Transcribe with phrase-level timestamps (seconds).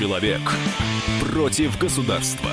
[0.00, 0.40] Человек
[1.20, 2.48] против государства.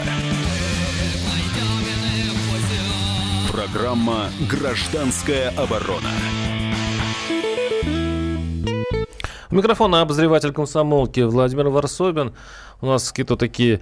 [3.50, 6.10] Программа «Гражданская оборона».
[9.50, 12.34] У микрофона обозреватель комсомолки Владимир Варсобин.
[12.82, 13.79] У нас какие-то такие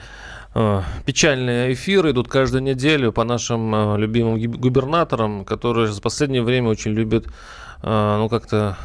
[0.54, 6.70] э, печальные эфиры идут каждую неделю по нашим э, любимым губернаторам, которые за последнее время
[6.70, 7.26] очень любят
[7.82, 8.78] э, ну, как-то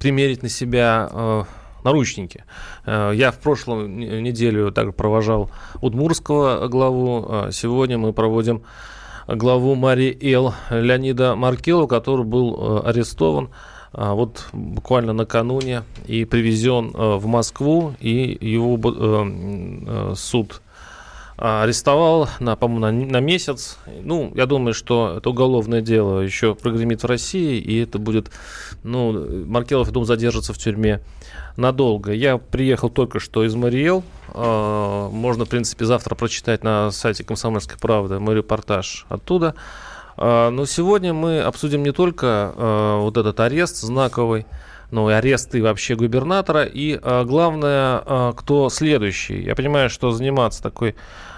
[0.00, 1.46] примерить на себя
[1.86, 2.44] наручники.
[2.84, 5.50] Э, я в прошлую неделю также провожал
[5.80, 7.26] Удмурского главу.
[7.28, 8.62] Э, сегодня мы проводим
[9.28, 13.48] главу Марии Эл Леонида Маркелу, который был э, арестован
[13.92, 18.76] вот буквально накануне и привезен в Москву, и его
[20.14, 20.60] суд
[21.36, 23.78] арестовал на, по-моему, на, на месяц.
[24.02, 28.30] Ну, я думаю, что это уголовное дело еще прогремит в России, и это будет,
[28.82, 31.02] ну, Маркелов, я думаю, задержится в тюрьме
[31.56, 32.12] надолго.
[32.12, 34.02] Я приехал только что из Мариэл.
[34.28, 39.54] А, можно, в принципе, завтра прочитать на сайте «Комсомольской правды» мой репортаж оттуда.
[40.16, 44.46] А, но сегодня мы обсудим не только а, вот этот арест знаковый,
[44.90, 46.62] но и аресты вообще губернатора.
[46.64, 49.42] И главное, кто следующий.
[49.42, 50.94] Я понимаю, что заниматься такой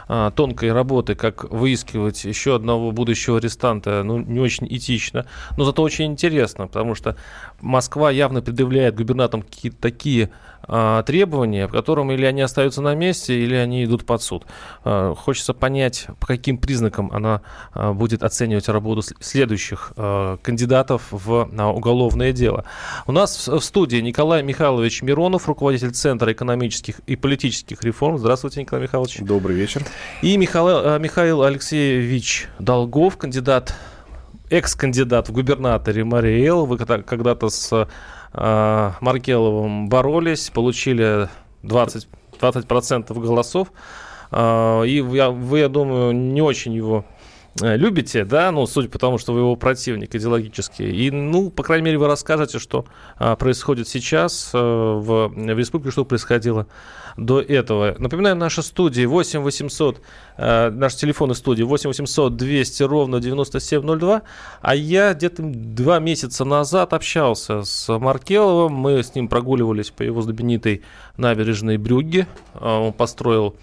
[0.08, 5.82] а, тонкой работы, как выискивать еще одного будущего арестанта, ну, не очень этично, но зато
[5.82, 7.16] очень интересно, потому что
[7.60, 10.30] Москва явно предъявляет губернаторам какие-то такие
[10.62, 14.46] а, требования, в котором или они остаются на месте, или они идут под суд.
[14.84, 17.42] А, хочется понять, по каким признакам она
[17.72, 19.92] а, будет оценивать работу следующих
[20.42, 22.64] кандидатов в уголовное дело.
[23.06, 28.18] У нас в студии Николай Михайлович Миронов, руководитель Центра экономических и политических реформ.
[28.18, 29.18] Здравствуйте, Николай Михайлович.
[29.20, 29.84] Добрый вечер.
[30.22, 33.74] И Михаил, Михаил Алексеевич Долгов, кандидат
[34.50, 36.66] экс-кандидат в губернаторе Мария Эл.
[36.66, 37.88] Вы когда-то с
[38.32, 41.28] э, Маркеловым боролись, получили
[41.62, 42.08] 20,
[42.40, 43.72] 20% голосов.
[44.30, 47.17] Э, и вы, я думаю, не очень его э,
[47.62, 50.82] любите, да, ну, судя по тому, что вы его противник идеологически.
[50.82, 52.86] И, ну, по крайней мере, вы расскажете, что
[53.16, 56.66] а, происходит сейчас а, в, в республике, что происходило
[57.18, 57.96] до этого.
[57.98, 60.00] Напоминаю, наша студия 8 800,
[60.36, 64.22] э, наш телефон из студии 8 800 200 ровно 9702.
[64.60, 68.72] А я где-то два месяца назад общался с Маркеловым.
[68.72, 70.82] Мы с ним прогуливались по его знаменитой
[71.16, 72.28] набережной Брюгге.
[72.54, 73.56] Э, он построил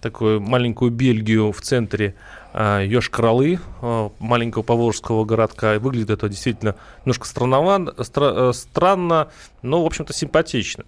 [0.00, 2.14] такую маленькую Бельгию в центре
[2.52, 5.78] э, Ёж-Кралы, э, маленького поволжского городка.
[5.78, 9.28] Выглядит это действительно немножко странновато, стра- э, странно,
[9.62, 10.84] но, в общем-то, симпатично.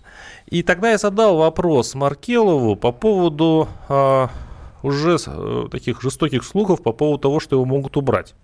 [0.47, 4.29] И тогда я задал вопрос Маркелову по поводу э,
[4.83, 8.35] уже э, таких жестоких слухов по поводу того, что его могут убрать.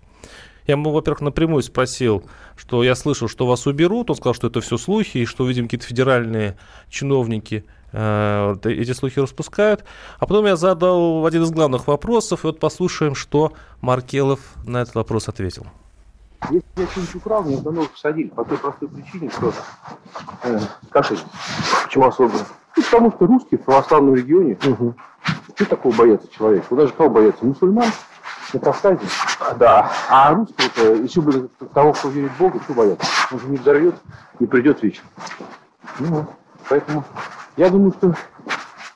[0.67, 2.23] Я ему, во-первых, напрямую спросил,
[2.57, 4.09] что я слышал, что вас уберут.
[4.09, 6.57] Он сказал, что это все слухи, и что, видимо, какие-то федеральные
[6.89, 9.83] чиновники э, эти слухи распускают.
[10.19, 14.95] А потом я задал один из главных вопросов, и вот послушаем, что Маркелов на этот
[14.95, 15.67] вопрос ответил.
[16.51, 19.53] Если я что-нибудь украл, меня давно посадили по той простой причине, что...
[20.43, 20.59] Э,
[20.89, 21.17] скажи,
[21.83, 22.45] почему особенно?
[22.75, 24.95] Ну, потому что русские в православном регионе, угу.
[25.55, 26.67] что такого боятся человека?
[26.69, 27.43] Вы даже кого боятся?
[27.43, 27.91] Мусульман
[28.53, 28.99] на Кавказе?
[29.57, 29.91] Да.
[30.09, 33.07] А русские, это, еще бы того, кто верит в Бога, что боятся?
[33.31, 33.95] Он же не взорвет,
[34.39, 35.01] не придет вечер.
[35.99, 36.25] Ну,
[36.69, 37.03] поэтому
[37.57, 38.13] я думаю, что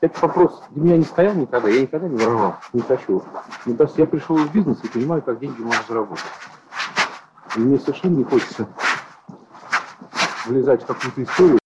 [0.01, 1.67] этот вопрос для меня не стоял никогда.
[1.67, 3.23] Я никогда не воровал, не хочу.
[3.65, 6.23] Мне кажется, я пришел в бизнес и понимаю, как деньги можно заработать.
[7.55, 8.67] И мне совершенно не хочется
[10.45, 11.60] влезать в какую-то историю,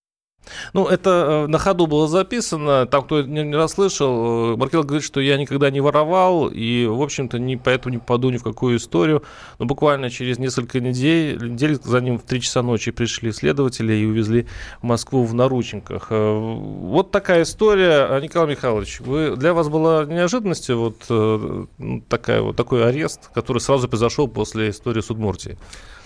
[0.75, 2.85] ну, это э, на ходу было записано.
[2.85, 7.01] Там, кто не, не расслышал, э, Маркел говорит, что я никогда не воровал, и, в
[7.01, 9.23] общем-то, не, поэтому не попаду ни в какую историю.
[9.57, 14.05] Но буквально через несколько недель, недель за ним в 3 часа ночи пришли следователи и
[14.05, 14.47] увезли
[14.81, 16.07] в Москву в наручниках.
[16.09, 18.07] Э, вот такая история.
[18.09, 23.87] А, Николай Михайлович, вы, для вас была неожиданностью вот такая, вот такой арест, который сразу
[23.87, 25.57] произошел после истории Судмуртии?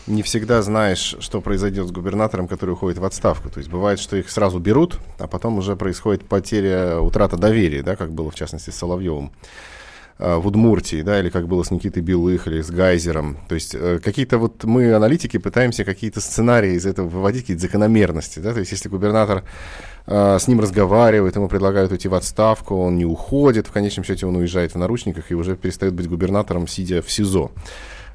[0.07, 3.49] Не всегда знаешь, что произойдет с губернатором, который уходит в отставку.
[3.49, 7.95] То есть бывает, что их сразу берут, а потом уже происходит потеря, утрата доверия, да,
[7.95, 9.31] как было в частности с Соловьевым
[10.17, 13.37] э, в Удмуртии, да, или как было с Никитой Белых, или с Гайзером.
[13.47, 18.39] То есть э, какие-то вот мы, аналитики, пытаемся какие-то сценарии из этого выводить, какие-то закономерности,
[18.39, 19.43] да, то есть если губернатор
[20.07, 24.25] э, с ним разговаривает, ему предлагают уйти в отставку, он не уходит, в конечном счете
[24.25, 27.51] он уезжает в наручниках и уже перестает быть губернатором, сидя в СИЗО.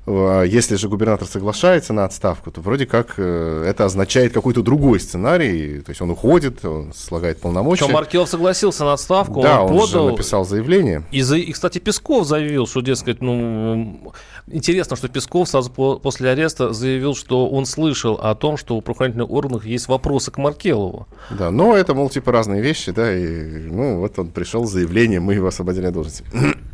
[0.06, 5.01] А если же губернатор соглашается на отставку, то вроде как э, это означает какой-то другой
[5.01, 5.81] сценарий.
[5.81, 7.85] То есть он уходит, он слагает полномочия.
[7.85, 9.87] Причем Маркелов согласился на отставку, да, он, он подал.
[9.87, 11.05] же написал заявление.
[11.11, 14.12] И, за, и, кстати, Песков заявил, что, дескать, ну,
[14.47, 18.83] интересно, что Песков сразу по, после ареста заявил, что он слышал о том, что у
[18.83, 21.09] правоохранительных органов есть вопросы к Маркелову.
[21.31, 25.23] Да, но это, мол, типа разные вещи, да, и, ну, вот он пришел с заявлением,
[25.23, 26.25] мы его освободили от должности.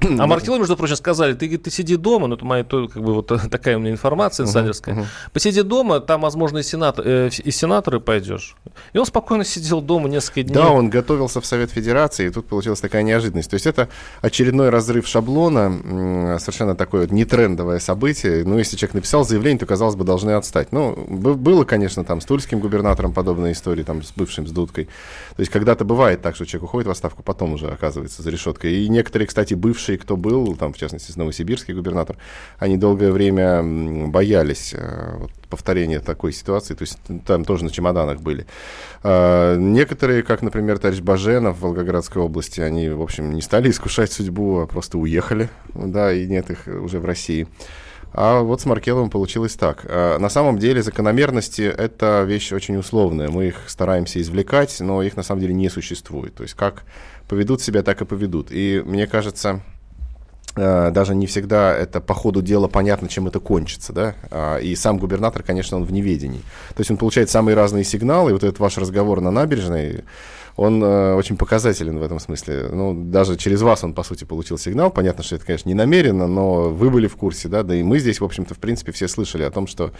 [0.02, 3.26] А Маркелову, между прочим, сказали, ты, ты сиди дома, ну, это моя, как бы, вот
[3.50, 4.94] такая у меня информация инсайдерская.
[4.94, 5.30] Uh-huh, uh-huh.
[5.32, 8.56] Посиди дома, там, возможно, и, сенат, э, и сенаторы пойдешь.
[8.92, 10.54] И он спокойно сидел дома несколько дней.
[10.54, 13.50] Да, он готовился в Совет Федерации, и тут получилась такая неожиданность.
[13.50, 13.88] То есть это
[14.22, 18.44] очередной разрыв шаблона, совершенно такое вот нетрендовое событие.
[18.44, 20.72] Ну, если человек написал заявление, то, казалось бы, должны отстать.
[20.72, 24.86] Ну, было, конечно, там с тульским губернатором подобная история, там с бывшим, с Дудкой.
[25.36, 28.74] То есть когда-то бывает так, что человек уходит в отставку, потом уже оказывается за решеткой.
[28.74, 32.16] И некоторые, кстати, бывшие, кто был, там, в частности, новосибирский губернатор,
[32.58, 33.62] они долгое время
[34.08, 38.46] боялись э, вот, повторения такой ситуации, то есть там тоже на чемоданах были.
[39.02, 44.12] А, некоторые, как, например, товарищ Баженов в Волгоградской области, они, в общем, не стали искушать
[44.12, 47.48] судьбу, а просто уехали, да, и нет их уже в России.
[48.12, 49.84] А вот с Маркеловым получилось так.
[49.88, 53.28] А, на самом деле закономерности— это вещь очень условная.
[53.28, 56.34] Мы их стараемся извлекать, но их на самом деле не существует.
[56.34, 56.84] То есть как
[57.28, 58.48] поведут себя, так и поведут.
[58.50, 59.62] И мне кажется,
[60.56, 64.98] даже не всегда это по ходу дела понятно, чем это кончится, да, а, и сам
[64.98, 66.40] губернатор, конечно, он в неведении.
[66.70, 70.04] То есть он получает самые разные сигналы, и вот этот ваш разговор на набережной,
[70.60, 72.68] он э, очень показателен в этом смысле.
[72.70, 74.90] Ну, даже через вас он, по сути, получил сигнал.
[74.90, 77.98] Понятно, что это, конечно, не намеренно, но вы были в курсе, да, да и мы
[77.98, 79.92] здесь, в общем-то, в принципе, все слышали о том, что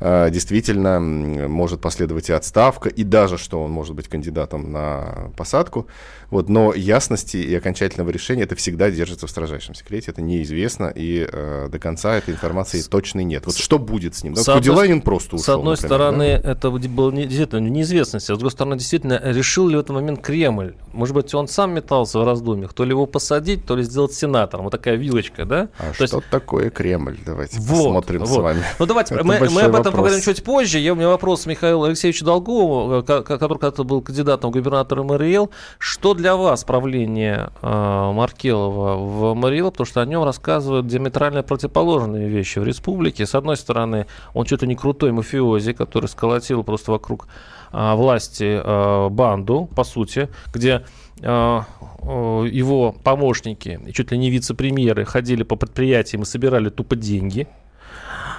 [0.00, 5.86] э, действительно может последовать и отставка, и даже, что он может быть кандидатом на посадку.
[6.30, 11.28] Вот, но ясности и окончательного решения это всегда держится в строжайшем секрете, это неизвестно, и
[11.30, 13.44] э, до конца этой информации точной нет.
[13.44, 14.32] Вот что будет с ним?
[14.32, 14.54] Да?
[14.54, 15.44] Кудиланин просто ушел.
[15.44, 16.52] С одной например, стороны, да?
[16.52, 20.74] это было действительно неизвестность, а с другой стороны, действительно, решил ли в этот момент Кремль?
[20.92, 24.64] Может быть, он сам метался в раздумьях, то ли его посадить, то ли сделать сенатором.
[24.64, 25.68] Вот такая вилочка, да?
[25.78, 26.30] А то что есть...
[26.30, 27.16] такое Кремль?
[27.24, 28.28] Давайте вот, посмотрим вот.
[28.28, 28.62] с вами.
[28.78, 30.78] Ну, давайте, мы, мы об этом поговорим чуть позже.
[30.78, 35.50] Я, у меня вопрос Михаилу Алексеевичу Долгову, который когда-то был кандидатом в губернатора МРЛ.
[35.78, 42.28] Что для вас правление э, Маркелова в Марило, потому что о нем рассказывают диаметрально противоположные
[42.28, 43.26] вещи в республике.
[43.26, 49.08] С одной стороны, он что-то не крутой мафиози, который сколотил просто вокруг э, власти э,
[49.10, 50.84] банду, по сути, где
[51.22, 57.46] его помощники, чуть ли не вице-премьеры, ходили по предприятиям и собирали тупо деньги–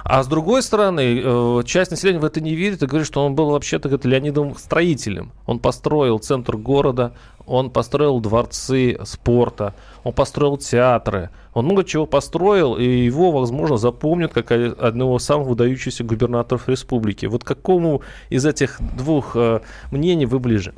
[0.04, 3.34] а с другой стороны, э, часть населения в это не верит и говорит, что он
[3.34, 5.32] был вообще-то Леонидом строителем.
[5.46, 7.12] Он построил центр города,
[7.46, 14.32] он построил дворцы спорта, он построил театры, он много чего построил, и его, возможно, запомнят
[14.32, 17.26] как одного из самых выдающихся губернаторов республики.
[17.26, 19.60] Вот какому из этих двух э,
[19.90, 20.74] мнений вы ближе?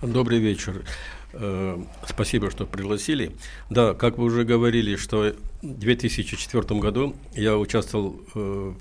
[0.00, 0.84] Добрый вечер.
[1.32, 3.32] Э, спасибо, что пригласили.
[3.70, 8.72] Да, как вы уже говорили, что в 2004 году я участвовал э,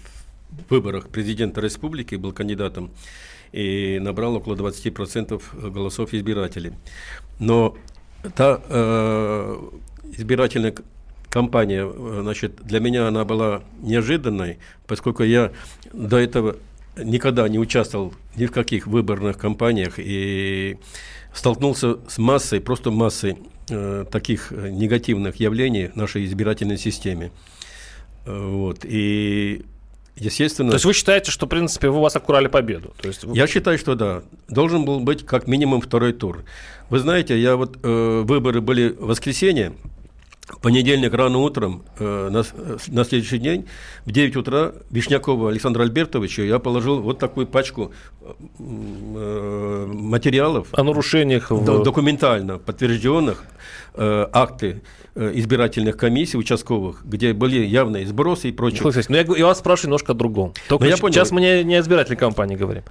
[0.50, 2.92] в выборах президента республики, был кандидатом
[3.52, 6.74] и набрал около 20% голосов избирателей.
[7.40, 7.76] Но
[8.36, 9.70] та э,
[10.18, 10.76] избирательная
[11.30, 15.52] кампания, э, значит, для меня она была неожиданной, поскольку я
[15.94, 16.58] до этого
[16.98, 20.78] никогда не участвовал ни в каких выборных кампаниях и
[21.34, 23.38] столкнулся с массой, просто массой
[23.70, 27.32] э, таких э, негативных явлений в нашей избирательной системе.
[28.26, 28.80] Э, вот.
[28.84, 29.66] И
[30.16, 30.72] естественно...
[30.72, 32.94] То есть вы считаете, что, в принципе, вы у вас обкурали победу?
[33.02, 33.24] То есть...
[33.24, 34.24] Я считаю, что да.
[34.50, 36.44] Должен был быть как минимум второй тур.
[36.90, 39.74] Вы знаете, я вот э, выборы были в воскресенье,
[40.62, 42.44] понедельник рано утром, э, на,
[42.88, 43.68] на следующий день,
[44.06, 50.68] в 9 утра Вишнякова Александра Альбертовича я положил вот такую пачку э, материалов.
[50.72, 51.52] О нарушениях.
[51.52, 51.84] В...
[51.84, 53.44] Документально подтвержденных
[53.94, 54.82] э, акты
[55.16, 58.82] э, избирательных комиссий участковых, где были явные сбросы и прочее.
[58.84, 60.54] но ну, я, я вас спрашиваю немножко о другом.
[60.70, 61.50] Только я сейчас понял.
[61.50, 62.84] мы не, не о избирательной кампании говорим.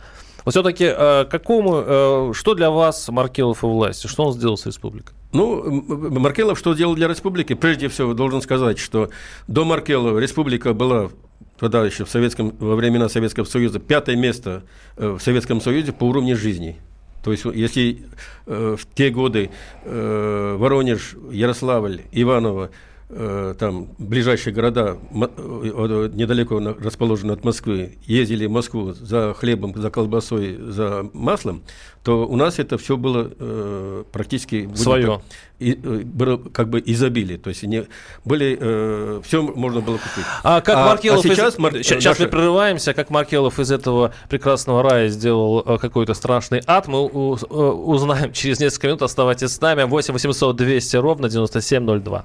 [0.46, 4.06] Но все-таки э, какому, э, что для вас Маркелов и власти?
[4.06, 5.12] Что он сделал с республикой?
[5.32, 5.82] Ну,
[6.20, 7.54] Маркелов что сделал для республики?
[7.54, 9.10] Прежде всего, должен сказать, что
[9.48, 11.10] до Маркелова республика была
[11.58, 14.62] тогда еще в советском, во времена Советского Союза пятое место
[14.96, 16.76] э, в Советском Союзе по уровню жизни.
[17.24, 18.04] То есть, если
[18.46, 19.50] э, в те годы
[19.82, 22.70] э, Воронеж, Ярославль, Иваново
[23.08, 30.56] там ближайшие города э, недалеко расположены от Москвы, ездили в Москву за хлебом, за колбасой,
[30.56, 31.62] за маслом,
[32.02, 35.20] то у нас это все было э, практически свое.
[35.60, 37.86] И, э, было как бы изобилие, то есть не,
[38.24, 40.24] были э, все можно было купить.
[40.42, 41.58] А как а, Маркелов а сейчас, из...
[41.58, 41.72] Мар...
[41.82, 47.04] сейчас мы прерываемся, как Маркелов из этого прекрасного рая сделал э, какой-то страшный ад, мы
[47.06, 49.02] узнаем через несколько минут.
[49.02, 49.84] Оставайтесь с нами.
[49.84, 52.24] 8 800 200 ровно 9702.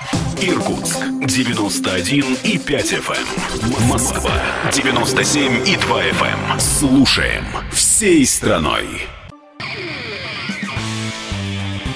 [0.39, 3.13] Иркутск 91 и 5 FM.
[3.13, 3.87] Эм.
[3.87, 4.31] Москва
[4.71, 6.51] 97 и 2 FM.
[6.51, 6.59] Эм.
[6.59, 8.85] Слушаем всей страной.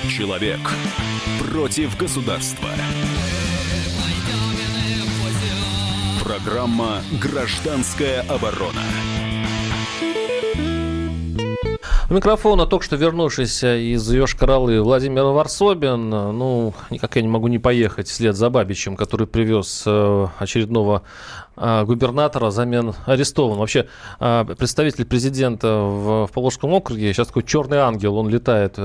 [0.10, 0.60] Человек
[1.40, 2.70] против государства.
[6.24, 8.84] Программа «Гражданская оборона».
[12.08, 16.08] У микрофона только что вернувшийся из Йошкар-Олы Владимир Варсобин.
[16.08, 21.02] Ну, никак я не могу не поехать вслед за Бабичем, который привез э, очередного
[21.58, 23.58] э, губернатора замен арестован.
[23.58, 23.88] Вообще,
[24.20, 28.78] э, представитель президента в, Поволжском округе, сейчас такой черный ангел, он летает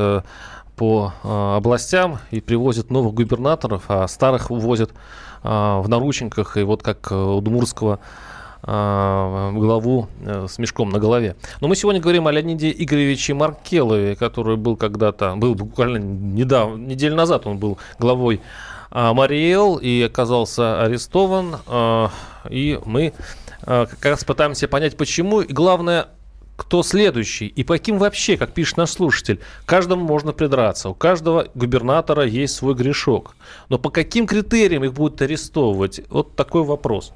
[0.76, 4.92] по областям и привозит новых губернаторов, а старых увозят
[5.42, 6.56] в наручниках.
[6.56, 7.98] И вот как у Дмурского а,
[8.62, 11.36] главу э, с мешком на голове.
[11.60, 17.16] Но мы сегодня говорим о Леониде Игоревиче Маркелове, который был когда-то, был буквально недавно, неделю
[17.16, 18.40] назад он был главой
[18.90, 21.56] а, Мариэл и оказался арестован.
[21.66, 22.10] А,
[22.48, 23.12] и мы
[23.62, 25.42] как раз пытаемся понять, почему.
[25.42, 26.08] И главное,
[26.60, 30.90] кто следующий и по каким вообще, как пишет наш слушатель, каждому можно придраться.
[30.90, 33.34] У каждого губернатора есть свой грешок.
[33.70, 36.02] Но по каким критериям их будут арестовывать?
[36.10, 37.14] Вот такой вопрос.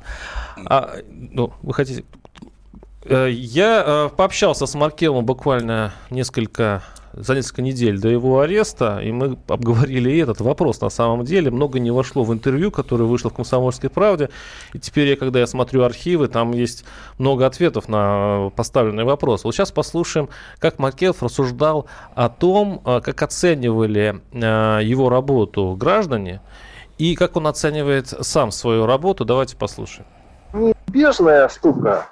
[0.65, 2.05] А, ну, вы хотите...
[3.03, 6.83] Э, я э, пообщался с Маркелом буквально несколько
[7.17, 10.81] за несколько недель до его ареста, и мы обговорили этот вопрос.
[10.81, 14.31] На самом деле много не вошло в интервью, которое вышло в «Комсомольской правде».
[14.73, 16.85] И теперь, я, когда я смотрю архивы, там есть
[17.19, 19.45] много ответов на поставленный вопрос.
[19.45, 20.29] Вот сейчас послушаем,
[20.59, 26.41] как Макеев рассуждал о том, а, как оценивали а, его работу граждане,
[26.99, 29.25] и как он оценивает сам свою работу.
[29.25, 30.07] Давайте послушаем.
[30.53, 32.07] Неизбежная штука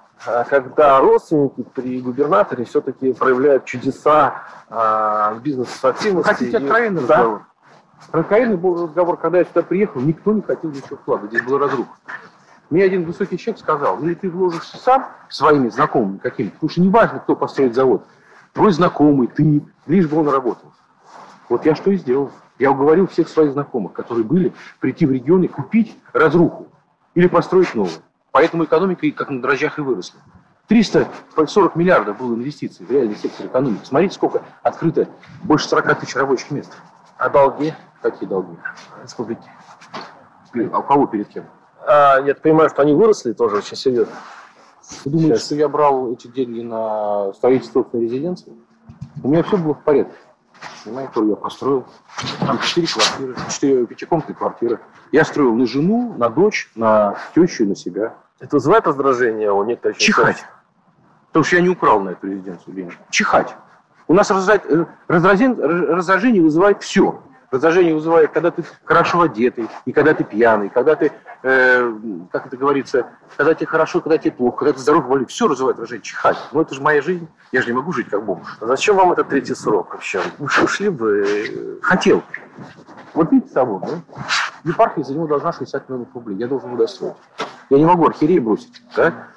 [0.49, 6.29] когда родственники при губернаторе все-таки проявляют чудеса а, бизнес-активности.
[6.29, 7.17] Хотите откровенный да?
[7.17, 7.47] разговор?
[8.11, 11.93] Откровенный был разговор, когда я сюда приехал, никто не хотел ничего вкладывать, здесь была разруха.
[12.71, 17.19] Мне один высокий человек сказал, или ты вложишься сам своими знакомыми какими-то, потому что неважно,
[17.21, 18.05] кто построит завод,
[18.52, 20.73] твой знакомый, ты, лишь бы он работал.
[21.49, 22.31] Вот я что и сделал.
[22.59, 26.69] Я уговорил всех своих знакомых, которые были, прийти в регионы, купить разруху
[27.14, 27.93] или построить новую.
[28.32, 30.20] Поэтому экономика как на дрожжах и выросла.
[30.68, 33.84] 340 миллиардов было инвестиций в реальный сектор экономики.
[33.84, 35.06] Смотрите, сколько открыто,
[35.42, 36.72] больше 40 тысяч рабочих мест.
[37.18, 37.74] А долги?
[38.00, 38.56] Какие долги?
[39.02, 39.48] Республики.
[40.72, 41.44] А у кого перед кем?
[41.86, 44.14] А, я понимаю, что они выросли тоже очень серьезно.
[45.04, 45.46] Вы думаете, Сейчас.
[45.46, 48.52] что я брал эти деньги на строительство на резиденции?
[49.22, 50.14] У меня все было в порядке.
[50.85, 51.87] Понимаете, я построил.
[52.40, 54.81] Там четыре квартиры, четыре пятикомнатные квартиры.
[55.12, 58.14] Я строил на жену, на дочь, на тещу и на себя.
[58.40, 59.99] Это вызывает раздражение у некоторых?
[59.99, 60.45] Чихать.
[61.28, 62.95] Потому что я не украл на эту резиденцию деньги.
[63.11, 63.54] Чихать.
[64.09, 67.23] У нас раздражение, раздражение вызывает все.
[67.52, 71.92] Раздражение вызывает, когда ты хорошо одетый, и когда ты пьяный, когда ты, э,
[72.32, 75.28] как это говорится, когда тебе хорошо, когда тебе плохо, когда ты здоров, болит.
[75.28, 76.02] Все вызывает раздражение.
[76.02, 76.38] Чихать.
[76.52, 77.28] Но это же моя жизнь.
[77.52, 78.56] Я же не могу жить как бомж.
[78.59, 80.23] А зачем вам этот третий срок вообще?
[80.38, 81.78] Ушли бы.
[81.82, 82.23] Хотел.
[83.12, 84.16] Вот видите того, да?
[84.64, 86.38] Епархия за него должна 60 миллионов рублей.
[86.38, 87.16] Я должен его достроить.
[87.68, 89.28] Я не могу архиерей бросить, да?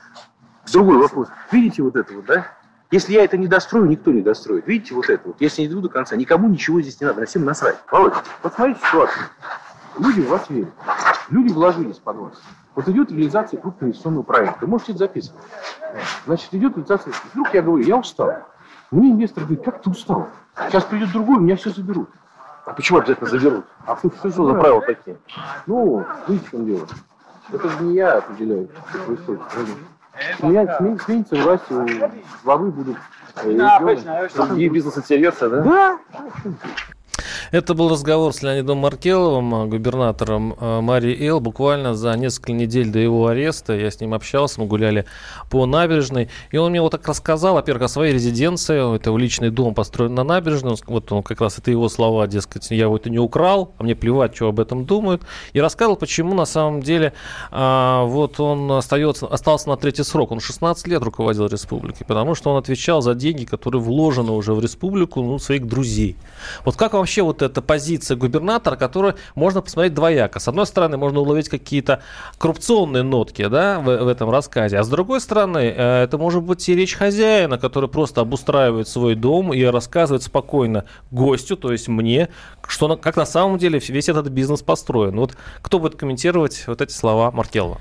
[0.71, 1.27] Другой вопрос.
[1.51, 2.47] Видите вот это вот, да?
[2.95, 4.67] Если я это не дострою, никто не достроит.
[4.67, 5.35] Видите вот это вот?
[5.41, 7.75] Если не иду до конца, никому ничего здесь не надо, на всем насрать.
[7.91, 9.25] Володя, вот смотрите ситуацию.
[9.99, 10.69] Люди в вас верят.
[11.29, 12.41] Люди вложились под вас.
[12.73, 14.59] Вот идет реализация крупного инвестиционного проекта.
[14.61, 15.41] Вы можете это записывать.
[16.25, 17.11] Значит, идет реализация.
[17.33, 18.33] Вдруг я говорю, я устал.
[18.91, 20.29] Мне инвестор говорит, как ты устал?
[20.69, 22.09] Сейчас придет другой, меня все заберут.
[22.63, 23.65] А почему обязательно заберут?
[23.85, 25.17] А что, что, что за правила такие?
[25.67, 26.87] Ну, видите, в чем дело.
[27.51, 29.41] Это же не я определяю, что происходит.
[30.41, 31.63] Меня, сменится власть,
[32.43, 32.97] главы будут
[33.43, 34.29] регионы.
[34.35, 35.61] Другие бизнес-интересы, да?
[35.61, 35.99] Да.
[37.51, 43.27] Это был разговор с Леонидом Маркеловым, губернатором Марии Эл, буквально за несколько недель до его
[43.27, 43.73] ареста.
[43.73, 45.05] Я с ним общался, мы гуляли
[45.49, 46.29] по набережной.
[46.51, 48.95] И он мне вот так рассказал, во-первых, о своей резиденции.
[48.95, 50.75] Это его личный дом построен на набережной.
[50.87, 53.95] Вот он как раз это его слова, дескать, я его это не украл, а мне
[53.95, 55.21] плевать, что об этом думают.
[55.53, 57.13] И рассказывал, почему на самом деле
[57.51, 60.31] а, вот он остается, остался на третий срок.
[60.31, 64.59] Он 16 лет руководил республикой, потому что он отвечал за деньги, которые вложены уже в
[64.59, 66.15] республику ну, своих друзей.
[66.63, 70.39] Вот как вообще вот эта позиция губернатора, которую можно посмотреть двояко.
[70.39, 72.01] С одной стороны, можно уловить какие-то
[72.37, 76.67] коррупционные нотки да, в, в этом рассказе, а с другой стороны, э, это может быть
[76.69, 82.29] и речь хозяина, который просто обустраивает свой дом и рассказывает спокойно гостю, то есть мне,
[82.67, 85.15] что, как на самом деле весь этот бизнес построен.
[85.17, 87.79] Вот кто будет комментировать вот эти слова Маркелова?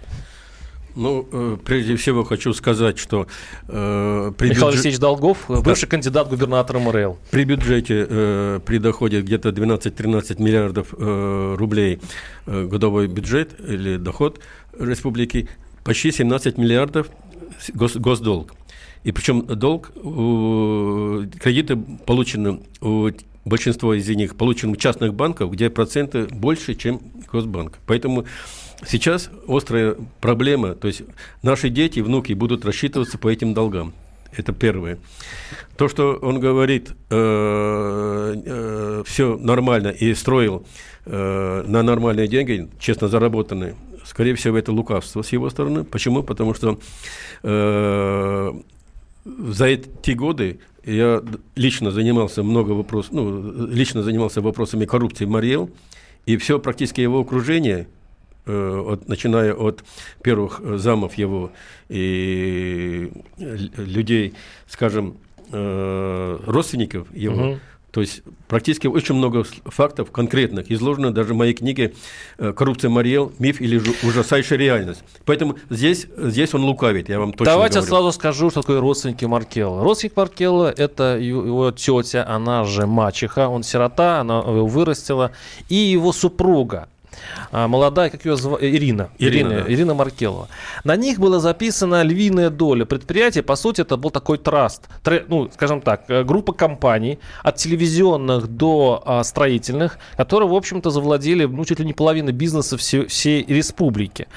[0.97, 3.27] Ну, э, прежде всего хочу сказать, что
[3.69, 4.75] э, при Михаил бюджет...
[4.75, 5.91] Алексеевич Долгов, бывший да.
[5.91, 7.19] кандидат губернатора МРЛ.
[7.31, 12.01] При бюджете, э, при доходе где-то 12-13 миллиардов э, рублей
[12.47, 14.41] э, годовой бюджет или доход
[14.79, 15.49] республики,
[15.83, 17.09] почти 17 миллиардов
[17.75, 18.55] гос, госдолг.
[19.03, 23.11] И причем долг, э, кредиты получены у
[23.45, 27.79] большинство из них получены у частных банков, где проценты больше, чем Госбанк.
[27.87, 28.25] Поэтому
[28.87, 31.03] Сейчас острая проблема, то есть
[31.43, 33.95] наши дети, внуки будут рассчитываться по этим долгам.
[34.37, 34.99] Это первое.
[35.76, 40.67] То, что он говорит, э, э, все нормально и строил
[41.07, 45.85] э, на нормальные деньги, честно заработанные, скорее всего, это лукавство с его стороны.
[45.85, 46.23] Почему?
[46.23, 46.79] Потому что
[47.43, 51.23] за эти годы я
[51.57, 55.71] лично занимался много вопросов, ну, лично занимался вопросами коррупции Мариэл,
[56.26, 57.87] и все практически его окружение–
[58.47, 59.85] от, начиная от
[60.23, 61.51] первых э, замов его
[61.89, 64.35] и людей,
[64.69, 65.17] скажем,
[65.51, 67.59] э, родственников его, угу.
[67.91, 71.95] То есть практически очень много фактов конкретных изложено даже в моей книге
[72.37, 73.33] «Коррупция Мариэл.
[73.39, 75.05] Миф или ужасающая реальность».
[75.25, 77.89] Поэтому здесь, здесь он лукавит, я вам точно Давайте говорю.
[77.89, 79.85] сразу скажу, что такое родственники Маркела.
[79.85, 85.31] Родственник Маркела– это его тетя, она же мачеха, он сирота, она его вырастила,
[85.69, 86.89] и его супруга.
[87.52, 89.73] А, молодая, как ее звали, Ирина, Ирина, Ирина, да.
[89.73, 90.49] Ирина Маркелова.
[90.85, 93.42] На них была записана львиная доля предприятия.
[93.42, 98.47] По сути, это был такой траст, тр, ну, скажем так, э, группа компаний от телевизионных
[98.49, 103.44] до а, строительных, которые, в общем-то, завладели, ну, чуть ли не половиной бизнеса всей, всей
[103.44, 104.28] республики.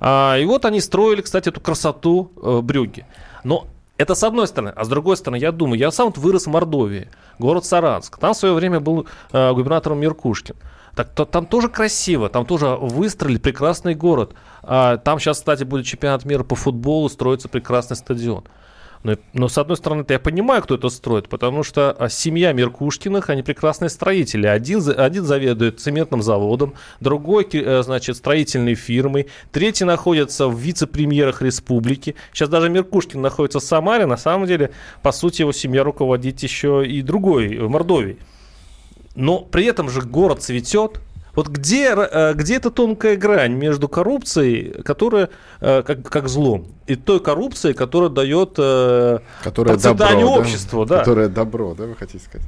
[0.00, 3.06] А, и вот они строили, кстати, эту красоту э, Брюги.
[3.44, 3.66] Но
[3.98, 4.72] это с одной стороны.
[4.74, 7.08] А с другой стороны, я думаю, я сам вырос в Мордовии,
[7.38, 8.18] город Саранск.
[8.18, 10.56] Там в свое время был э, губернатором Миркушкин.
[10.94, 14.34] Так то, там тоже красиво, там тоже выстроили прекрасный город.
[14.62, 18.44] А, там сейчас, кстати, будет чемпионат мира по футболу, строится прекрасный стадион.
[19.02, 23.30] Но, но с одной стороны, я понимаю, кто это строит, потому что а, семья Меркушкиных,
[23.30, 24.46] они прекрасные строители.
[24.46, 32.14] Один, один заведует цементным заводом, другой, э, значит, строительной фирмой, третий находится в вице-премьерах республики.
[32.32, 34.70] Сейчас даже Меркушкин находится в Самаре, на самом деле,
[35.02, 38.18] по сути, его семья руководит еще и другой, в Мордовии
[39.14, 41.00] но при этом же город цветет.
[41.34, 46.94] Вот где, э, где эта тонкая грань между коррупцией, которая э, как, как злом, и
[46.94, 50.84] той коррупцией, которая дает э, которая процветание добро, общества?
[50.84, 50.96] Да?
[50.96, 51.00] Да.
[51.00, 52.46] Которая добро, да, вы хотите сказать?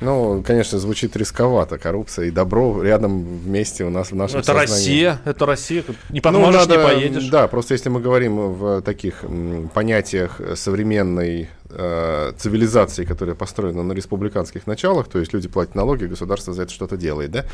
[0.00, 1.78] Ну, конечно, звучит рисковато.
[1.78, 4.70] Коррупция и добро рядом вместе у нас в нашем это сознании.
[4.70, 5.84] Россия, это Россия.
[6.10, 7.28] Не поможешь, ну, надо, не поедешь.
[7.28, 9.24] Да, просто если мы говорим в таких
[9.72, 16.52] понятиях современной э, цивилизации, которая построена на республиканских началах, то есть люди платят налоги, государство
[16.52, 17.44] за это что-то делает, да,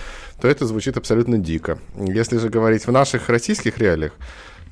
[0.40, 1.78] то это звучит абсолютно дико.
[1.96, 4.12] Если же говорить в наших российских реалиях,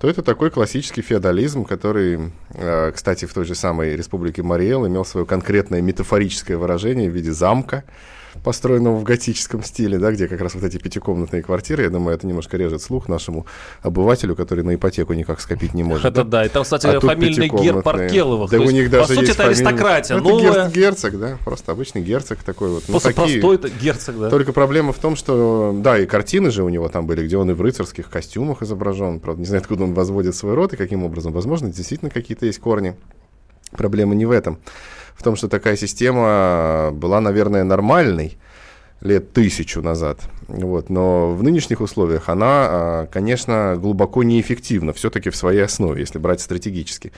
[0.01, 5.05] то это такой классический феодализм, который, э, кстати, в той же самой республике Мариэл имел
[5.05, 7.85] свое конкретное метафорическое выражение в виде замка,
[8.43, 12.27] построенного в готическом стиле, да, где как раз вот эти пятикомнатные квартиры, я думаю, это
[12.27, 13.47] немножко режет слух нашему
[13.83, 16.05] обывателю, который на ипотеку никак скопить не может.
[16.05, 18.51] Это да, и там, кстати, а фамильный герб Паркеловых.
[18.51, 20.17] Да у них даже по сути, это аристократия.
[20.17, 22.85] Ну, это герцог, да, просто обычный герцог такой вот.
[22.89, 24.31] Ну, просто простой герцог, да.
[24.31, 27.51] Только проблема в том, что, да, и картины же у него там были, где он
[27.51, 31.05] и в рыцарских костюмах изображен, правда, не знаю, откуда он возводит свой род и каким
[31.05, 31.33] образом.
[31.33, 32.95] Возможно, действительно какие-то есть корни.
[33.73, 34.59] Проблема не в этом
[35.15, 38.39] в том, что такая система была, наверное, нормальной
[39.01, 40.21] лет тысячу назад.
[40.49, 40.91] Вот.
[40.91, 46.41] Но в нынешних условиях она, а, конечно, глубоко неэффективна, все-таки в своей основе, если брать
[46.41, 47.13] стратегически.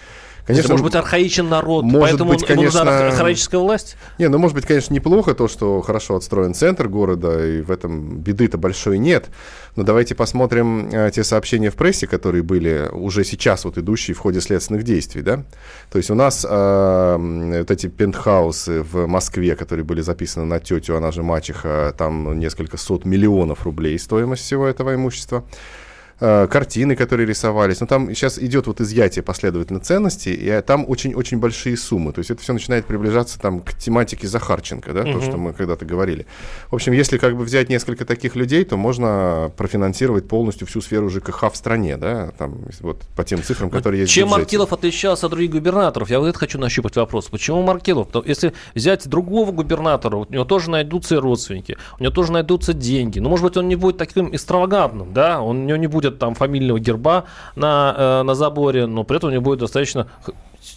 [0.47, 3.97] Конечно, может быть, архаичен народ, может поэтому быть, ему нужна конечно, архаическая власть?
[4.19, 8.19] Не, ну, может быть, конечно, неплохо то, что хорошо отстроен центр города, и в этом
[8.19, 9.31] беды-то большой нет.
[9.77, 14.19] Но давайте посмотрим э, те сообщения в прессе, которые были уже сейчас вот идущие в
[14.19, 15.45] ходе следственных действий, да.
[15.91, 17.17] То есть у нас э,
[17.61, 22.77] вот эти пентхаусы в Москве, которые были записаны на тетю, она же мачеха, там несколько
[22.77, 25.45] сот миллионов рублей стоимость всего этого имущества.
[26.25, 27.81] Э, картины, которые рисовались.
[27.81, 32.13] Но там сейчас идет вот изъятие последовательно ценностей, и э, там очень-очень большие суммы.
[32.13, 35.85] То есть это все начинает приближаться там к тематике Захарченко, да, то, что мы когда-то
[35.85, 36.27] говорили.
[36.71, 41.11] В общем, если как бы взять несколько таких людей, то можно профинансировать полностью всю сферу
[41.11, 44.29] ЖКХ в стране, да, там вот по тем цифрам, которые есть Чем.
[44.29, 46.09] Маркелов отличался от других губернаторов?
[46.09, 47.31] Я вот это хочу нащупать вопрос.
[47.31, 48.09] Почему Маркелов?
[48.27, 53.19] Если взять другого губернатора, у него тоже найдутся и родственники, у него тоже найдутся деньги.
[53.19, 56.35] Ну, может быть, он не будет таким экстравагантным, да, он, у него не будет там
[56.35, 57.25] фамильного герба
[57.57, 60.09] на, э, на заборе, но при этом у него будет достаточно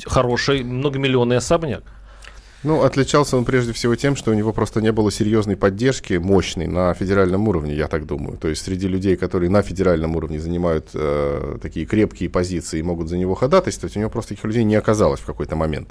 [0.06, 1.84] хороший многомиллионный особняк.
[2.66, 6.66] Ну, отличался он прежде всего тем, что у него просто не было серьезной поддержки, мощной,
[6.66, 8.38] на федеральном уровне, я так думаю.
[8.38, 13.08] То есть среди людей, которые на федеральном уровне занимают э, такие крепкие позиции и могут
[13.08, 15.90] за него ходатайствовать, у него просто таких людей не оказалось в какой-то момент.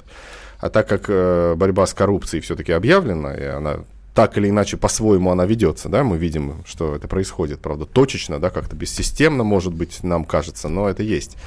[0.59, 5.29] А так как э, борьба с коррупцией все-таки объявлена, и она так или иначе по-своему
[5.29, 10.03] она ведется, да, мы видим, что это происходит, правда, точечно, да, как-то бессистемно, может быть,
[10.03, 11.37] нам кажется, но это есть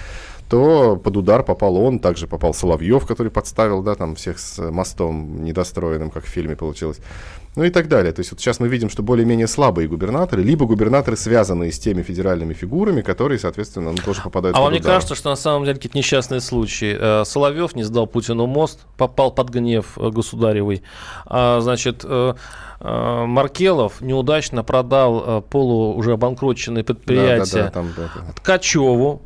[0.49, 5.45] то под удар попал он, также попал Соловьев, который подставил, да, там всех с мостом
[5.45, 7.01] недостроенным, как в фильме получилось.
[7.59, 8.13] Ну и так далее.
[8.13, 12.03] То есть вот сейчас мы видим, что более-менее слабые губернаторы, либо губернаторы, связанные с теми
[12.03, 14.93] федеральными фигурами, которые, соответственно, ну, тоже попадают А под вам не удар.
[14.93, 16.97] кажется, что на самом деле какие-то несчастные случаи?
[16.97, 20.85] Э, Соловьев не сдал Путину мост, попал под гнев э, государевый.
[21.27, 22.35] А, значит, э,
[22.81, 29.23] Маркелов неудачно продал полу уже обанкроченное Да, да, предприятие да, там это, Ткачеву.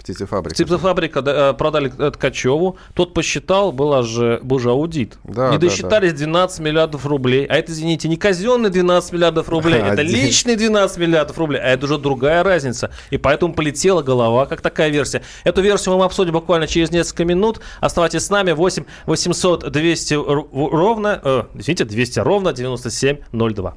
[0.00, 0.54] Птицефабрика.
[0.54, 2.76] Птицефабрика да, э, продали э, Ткачеву.
[2.94, 5.18] Тот посчитал, была же, был же аудит.
[5.24, 7.46] Да, не да, досчитались 12 миллиардов рублей.
[7.46, 10.06] А это, извините, не казенные 12 миллиардов рублей, это Один.
[10.14, 11.60] личные 12 миллиардов рублей.
[11.60, 12.90] А это уже другая разница.
[13.10, 15.22] И поэтому полетела голова, как такая версия.
[15.44, 17.60] Эту версию мы обсудим буквально через несколько минут.
[17.80, 18.52] Оставайтесь с нами.
[18.52, 23.74] 8 800 200 р- ровно, э, извините, 200 ровно 9702.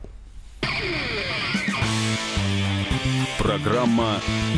[3.37, 4.21] Программа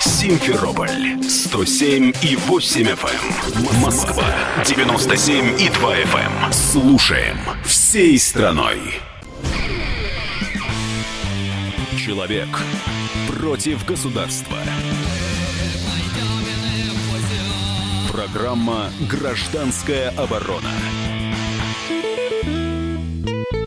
[0.00, 3.80] Симферополь 107 и 8 FM.
[3.82, 4.24] Москва
[4.64, 6.52] 97 и 2 FM.
[6.52, 8.78] Слушаем всей страной.
[11.96, 12.48] Человек
[13.26, 14.56] против государства.
[18.12, 20.70] Программа «Гражданская оборона».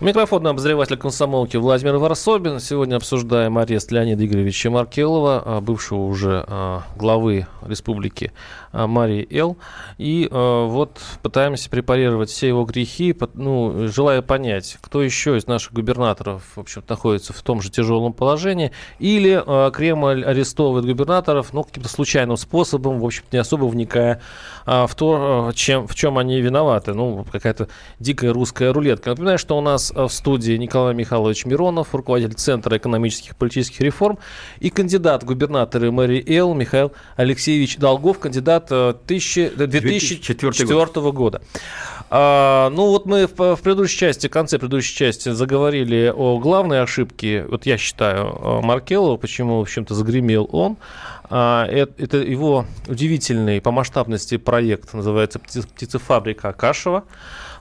[0.02, 2.60] Микрофон обозреватель комсомолки Владимир Варсобин.
[2.60, 8.32] Сегодня обсуждаем арест Леонида Игоревича Маркелова, а, бывшего уже а, главы республики
[8.72, 9.58] Марии Эл.
[9.98, 15.74] И а, вот пытаемся препарировать все его грехи, ну, желая понять, кто еще из наших
[15.74, 21.64] губернаторов, в общем находится в том же тяжелом положении, или а, Кремль арестовывает губернаторов, ну,
[21.64, 24.22] каким-то случайным способом, в общем не особо вникая
[24.66, 26.94] а, в то, а, чем, в чем они виноваты.
[26.94, 27.68] Ну, какая-то
[28.00, 29.12] дикая русская рулетка.
[29.12, 33.82] Напоминаю, что у нас а, в студии Николай Михайлович Миронов, руководитель Центра экономических и политических
[33.82, 34.20] реформ,
[34.60, 41.42] и кандидат губернаторы мэрии Эл Михаил Алексеевич Долгов, кандидат а, тысячи- 2004 2004 года.
[42.14, 46.82] А, ну вот мы в, в предыдущей части, в конце предыдущей части заговорили о главной
[46.82, 50.76] ошибке, вот я считаю, а, Маркелова, почему, в общем-то, загремел он.
[51.30, 57.06] А, это, это его удивительный по масштабности проект, называется «Пти- «Птицефабрика Акашева».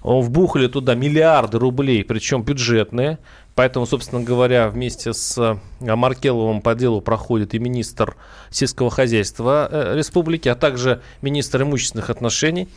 [0.02, 3.18] Вбухали туда миллиарды рублей, причем бюджетные.
[3.60, 8.16] Поэтому, собственно говоря, вместе с а, Маркеловым по делу проходит и министр
[8.48, 12.68] сельского хозяйства э, республики, а также министр имущественных отношений.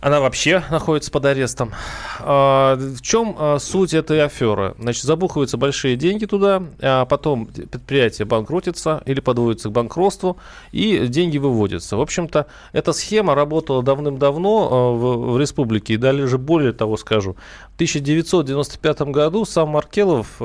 [0.00, 1.72] Она вообще находится под арестом.
[2.20, 4.74] А, В чем а, суть этой аферы?
[4.78, 10.38] Значит, забухиваются большие деньги туда, а потом предприятие банкротится или подводится к банкротству,
[10.72, 11.96] и деньги выводятся.
[11.96, 17.36] В общем-то, эта схема работала давным-давно а, в, в республике, и даже более того скажу.
[17.72, 20.40] В 1995 году сам Маркелов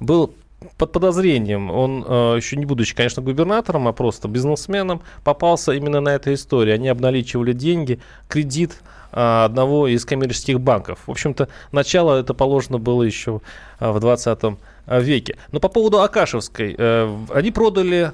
[0.00, 0.34] был
[0.76, 1.70] под подозрением.
[1.70, 6.72] Он, э, еще не будучи, конечно, губернатором, а просто бизнесменом, попался именно на этой истории.
[6.72, 8.80] Они обналичивали деньги, кредит
[9.12, 11.00] э, одного из коммерческих банков.
[11.06, 13.40] В общем-то, начало это положено было еще
[13.80, 14.38] э, в 20
[14.86, 15.36] веке.
[15.52, 16.74] Но по поводу Акашевской.
[16.76, 18.12] Э, они продали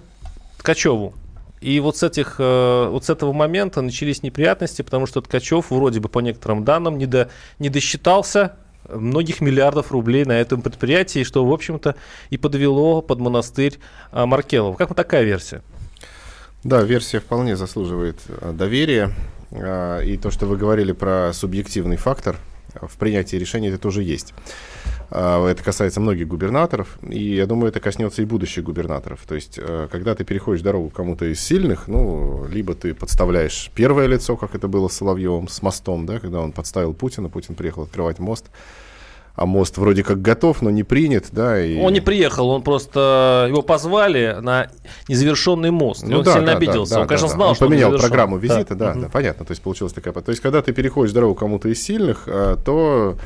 [0.59, 1.15] Ткачеву
[1.61, 6.01] и вот с, этих, э, вот с этого момента начались неприятности, потому что Ткачев вроде
[6.01, 8.57] бы по некоторым данным не, до, не досчитался
[8.89, 11.97] многих миллиардов рублей на этом предприятии, что, в общем-то,
[12.31, 13.79] и подвело под монастырь
[14.11, 14.77] а, Маркелов.
[14.77, 15.63] Как вот такая версия?
[16.65, 19.13] Да, версия вполне заслуживает а, доверия.
[19.53, 22.37] А, и то, что вы говорили про субъективный фактор
[22.81, 24.35] в принятии решений, это тоже есть.
[25.11, 29.21] Это касается многих губернаторов, и я думаю, это коснется и будущих губернаторов.
[29.27, 29.59] То есть,
[29.91, 34.69] когда ты переходишь дорогу кому-то из сильных, ну, либо ты подставляешь первое лицо, как это
[34.69, 38.47] было с Соловьевым, с мостом, да, когда он подставил Путина, Путин приехал открывать мост,
[39.39, 41.65] а мост вроде как готов, но не принят, да.
[41.65, 41.79] И...
[41.81, 44.69] Он не приехал, он просто его позвали на
[45.09, 46.03] незавершенный мост.
[46.03, 46.95] Ну, он да, сильно да, обиделся.
[46.95, 49.01] Да, он, конечно, да, знал, он что поменял он программу визита, да, да, угу.
[49.03, 49.47] да, понятно.
[49.47, 50.13] То есть получилась такая.
[50.13, 53.21] То есть, когда ты переходишь дорогу кому-то из сильных, э, то э,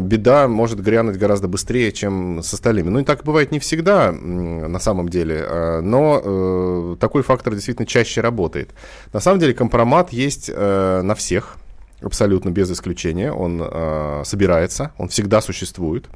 [0.00, 2.88] беда может грянуть гораздо быстрее, чем с остальными.
[2.88, 8.20] Ну, и так бывает не всегда, на самом деле, э, но такой фактор действительно чаще
[8.20, 8.70] работает.
[9.12, 11.56] На самом деле компромат есть на всех
[12.02, 13.32] абсолютно без исключения.
[13.32, 16.06] Он э, собирается, он всегда существует.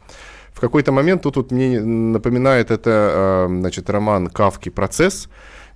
[0.53, 5.29] В какой-то момент тут, тут мне напоминает это э, значит, роман Кавки «Процесс»,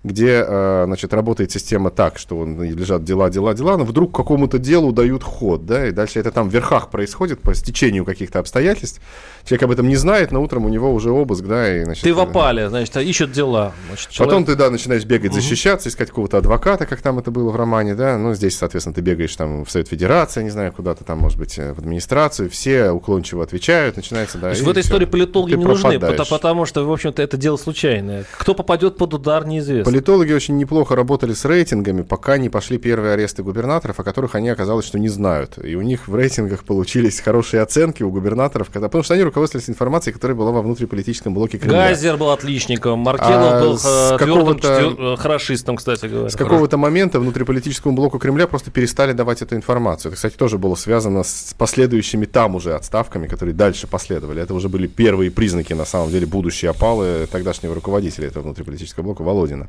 [0.05, 4.93] где, э, значит, работает система так, что лежат дела, дела, дела, но вдруг какому-то делу
[4.93, 9.01] дают ход, да, и дальше это там в верхах происходит по стечению каких-то обстоятельств.
[9.45, 12.05] Человек об этом не знает, но утром у него уже обыск, да, и, значит...
[12.05, 13.73] Ты в опале, значит, ищут дела.
[13.89, 14.31] Значит, человек...
[14.31, 15.41] Потом ты, да, начинаешь бегать, угу.
[15.41, 19.01] защищаться, искать какого-то адвоката, как там это было в романе, да, ну, здесь, соответственно, ты
[19.01, 23.43] бегаешь там в Совет Федерации, не знаю, куда-то там, может быть, в администрацию, все уклончиво
[23.43, 24.49] отвечают, начинается, да.
[24.49, 26.01] То есть в этой истории политологи не пропадаешь.
[26.01, 28.27] нужны, потому, потому что, в общем-то, это дело случайное.
[28.39, 29.94] Кто попадет под удар, неизвестно.
[29.95, 34.49] Политологи очень неплохо работали с рейтингами, пока не пошли первые аресты губернаторов, о которых они
[34.49, 35.57] оказалось, что не знают.
[35.65, 39.71] И у них в рейтингах получились хорошие оценки у губернаторов, когда, потому что они руководствовались
[39.71, 41.91] информацией, которая была во внутриполитическом блоке Кремля.
[41.91, 46.29] Гайзер был отличником, Маркелов а был э, твердым э, хорошистом, кстати говоря.
[46.29, 50.11] С какого-то момента внутриполитическому блоку Кремля просто перестали давать эту информацию.
[50.11, 54.43] Это, кстати, тоже было связано с последующими там уже отставками, которые дальше последовали.
[54.43, 59.23] Это уже были первые признаки, на самом деле, будущей опалы тогдашнего руководителя этого внутриполитического блока
[59.23, 59.69] Володина.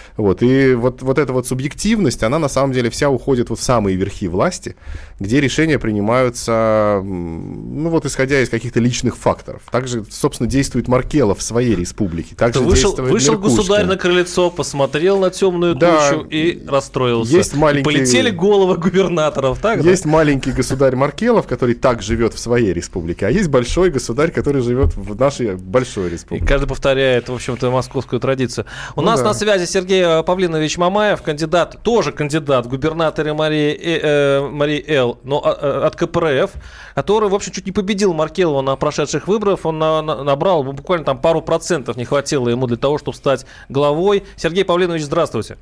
[0.17, 3.63] Вот, и вот, вот эта вот субъективность, она на самом деле вся уходит вот в
[3.63, 4.75] самые верхи власти,
[5.19, 9.61] где решения принимаются, ну вот исходя из каких-то личных факторов.
[9.71, 12.35] Также, собственно, действует Маркелов в своей республике.
[12.35, 17.31] Также вышел, вышел государь на крыльцо, посмотрел на темную да, тучу и расстроился.
[17.31, 17.89] Есть маленький...
[17.89, 20.09] И полетели головы губернаторов, так Есть да?
[20.09, 24.95] маленький государь Маркелов, который так живет в своей республике, а есть большой государь, который живет
[24.95, 26.45] в нашей большой республике.
[26.45, 28.65] И каждый повторяет, в общем-то, московскую традицию.
[28.95, 29.27] У ну, нас да.
[29.27, 34.83] на связи Сергей Сергей Павлинович Мамаев, кандидат, тоже кандидат в губернаторы Марии, э, э Марии
[34.87, 36.51] Эл, но а, э, от КПРФ,
[36.95, 39.59] который, в общем, чуть не победил Маркелова на прошедших выборах.
[39.63, 43.45] Он на, на, набрал буквально там пару процентов, не хватило ему для того, чтобы стать
[43.69, 44.23] главой.
[44.35, 45.57] Сергей Павлинович, здравствуйте.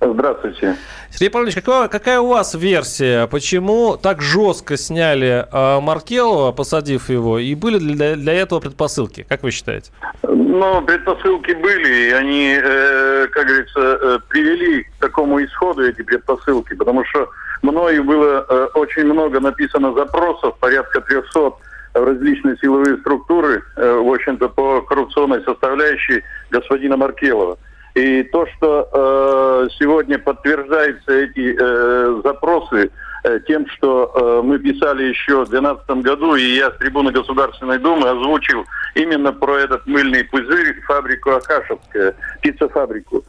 [0.00, 0.76] Здравствуйте.
[1.10, 3.26] Сергей Павлович, какая, какая у вас версия?
[3.26, 9.26] Почему так жестко сняли э, Маркелова, посадив его, и были для, для этого предпосылки?
[9.28, 9.90] Как вы считаете?
[10.22, 16.74] Ну, предпосылки были, и они, э, как говорится, э, привели к такому исходу эти предпосылки,
[16.74, 17.28] потому что
[17.62, 21.40] мною было э, очень много написано запросов, порядка 300
[21.94, 27.58] в различные силовые структуры, э, в общем-то, по коррупционной составляющей господина Маркелова.
[27.94, 32.90] И то, что э, сегодня подтверждаются эти э, запросы
[33.24, 37.78] э, тем, что э, мы писали еще в 2012 году, и я с трибуны Государственной
[37.78, 43.24] Думы озвучил именно про этот мыльный пузырь, фабрику Акашевская, пиццефабрику.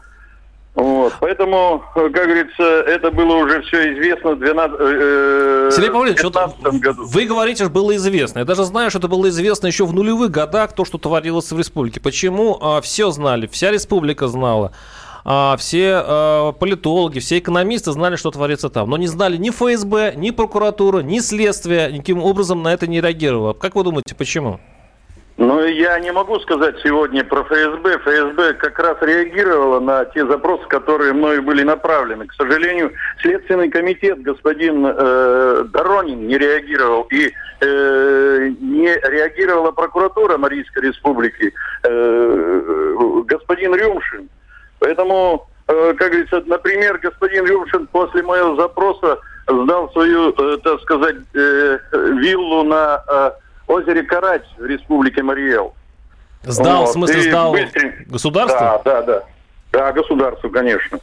[0.76, 6.80] Вот, поэтому, как говорится, это было уже все известно в 12, э, Сергей Павлович, вот
[6.80, 7.06] году.
[7.06, 8.40] Вы говорите, что было известно.
[8.40, 11.58] Я даже знаю, что это было известно еще в нулевых годах, то, что творилось в
[11.58, 12.00] республике.
[12.00, 14.72] Почему а, все знали, вся республика знала,
[15.26, 18.90] а, все а, политологи, все экономисты знали, что творится там.
[18.90, 23.54] Но не знали ни ФСБ, ни прокуратура, ни следствие, никаким образом на это не реагировало.
[23.54, 24.60] Как вы думаете, почему?
[25.40, 28.00] Ну, я не могу сказать сегодня про ФСБ.
[28.00, 32.28] ФСБ как раз реагировала на те запросы, которые мною были направлены.
[32.28, 37.04] К сожалению, Следственный комитет господин э, Доронин не реагировал.
[37.04, 42.94] И э, не реагировала прокуратура Марийской Республики, э,
[43.26, 44.28] господин Рюмшин.
[44.80, 51.16] Поэтому, э, как говорится, например, господин Рюмшин после моего запроса сдал свою, э, так сказать,
[51.34, 53.02] э, виллу на...
[53.08, 53.32] Э,
[53.72, 55.74] озере Карать в республике Мариэл.
[56.44, 58.60] Сдал, Вот, в смысле, и сдал быстренько- государству?
[58.60, 59.24] Да, да, да.
[59.72, 61.00] Да, государству, конечно.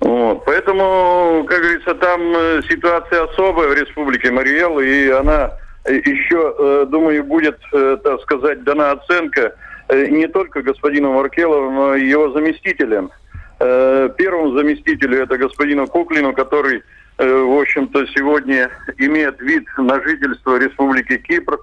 [0.00, 0.44] Вот.
[0.44, 5.52] Поэтому, как говорится, там э, ситуация особая в республике Мариэл, и она
[5.84, 9.54] э, еще, э, думаю, будет, так сказать, дана оценка
[9.90, 13.10] не только господину Маркелову, но и его заместителям.
[13.58, 16.82] Первому заместителю это господину Куклину, который,
[17.18, 21.58] в общем-то, сегодня имеет вид на жительство Республики Кипр,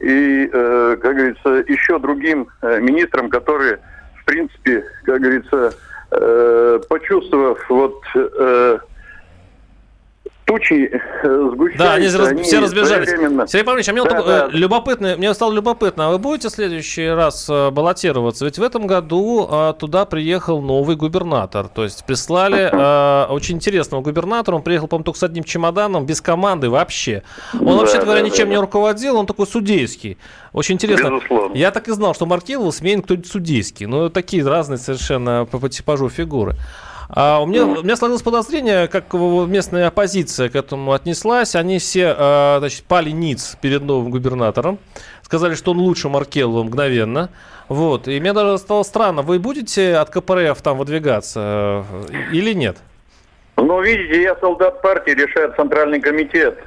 [0.00, 3.78] и, э, как говорится, еще другим э, министрам, которые,
[4.20, 5.74] в принципе, как говорится,
[6.10, 8.78] э, почувствовав вот э,
[10.46, 13.08] тучи э, сгущаются, Да, они, раз- все разбежались.
[13.50, 14.48] Сергей Павлович, а мне вот Да, э, да.
[14.52, 18.44] любопытно, мне стало любопытно, а вы будете в следующий раз э, баллотироваться?
[18.44, 21.66] Ведь в этом году э, туда приехал новый губернатор.
[21.68, 24.54] То есть прислали э, очень интересного губернатора.
[24.56, 27.22] Он приехал, по-моему, только с одним чемоданом, без команды вообще.
[27.52, 28.52] Он, Да, вообще да, говоря, да, ничем да.
[28.54, 30.16] не руководил, он такой судейский.
[30.52, 31.08] Очень интересно.
[31.10, 31.54] Безусловно.
[31.56, 33.86] Я так и знал, что Маркелову сменит кто-нибудь судейский.
[33.86, 36.54] Ну, такие разные совершенно по, по типажу фигуры.
[37.08, 41.54] А у, меня, у меня сложилось подозрение, как местная оппозиция к этому отнеслась.
[41.54, 44.78] Они все, а, значит, пали ниц перед новым губернатором.
[45.22, 47.30] Сказали, что он лучше Маркелова мгновенно.
[47.68, 48.08] Вот.
[48.08, 52.76] И мне даже стало странно, вы будете от КПРФ там выдвигаться э, или нет?
[53.56, 56.58] Но видите, я солдат партии, решает Центральный комитет.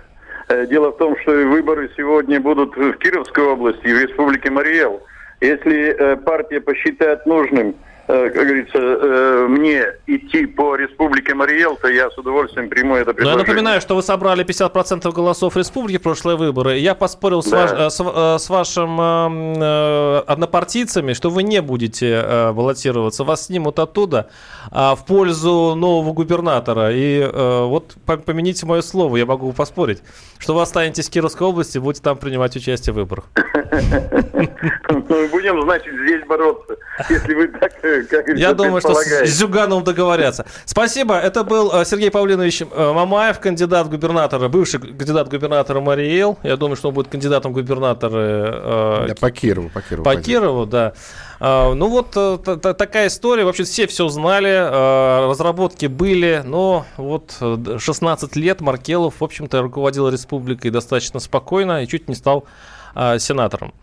[0.50, 5.02] Э, Дело в том, что выборы сегодня будут в Кировской области и в Республике Мариэл.
[5.40, 7.74] Если э, партия посчитает нужным, э,
[8.10, 13.10] как говорится, э, мне идти по Республике Мариэл, то я с удовольствием приму это Но
[13.12, 13.38] я предложение.
[13.46, 16.78] напоминаю, что вы собрали 50% голосов республики в прошлые выборы.
[16.80, 17.58] Я поспорил с, Да.
[17.62, 23.24] ваш- э, с, э, с вашим э, э, однопартийцами, что вы не будете э, баллотироваться.
[23.24, 24.30] Вас снимут оттуда
[24.72, 26.92] а, в пользу нового губернатора.
[26.92, 30.02] И э, вот по- помяните мое слово, я могу поспорить,
[30.40, 33.26] что вы останетесь в Кировской области будете там принимать участие в выборах.
[34.90, 36.76] Ну, будем, значит, здесь бороться,
[37.10, 39.26] если вы так, э, как Я думаю, что с.
[39.26, 40.46] Зюгановым договорятся.
[40.66, 41.16] Спасибо.
[41.16, 46.38] Это был э, Сергей Павлинович э, Мамаев, кандидат губернатора, бывший кандидат губернатора Мариэл.
[46.44, 50.04] Я думаю, что он будет кандидатом губернатора э, Да, по Кирову, по Кирову.
[50.04, 50.16] по.
[50.16, 50.94] Кирову, да.
[51.40, 53.44] А, Ну вот э, та- та- такая история.
[53.46, 60.10] Вообще все все знали, разработки были, но вот э, 16 лет Маркелов, в общем-то, руководил
[60.10, 62.46] республикой достаточно спокойно и чуть не стал
[62.96, 63.74] а, сенатором.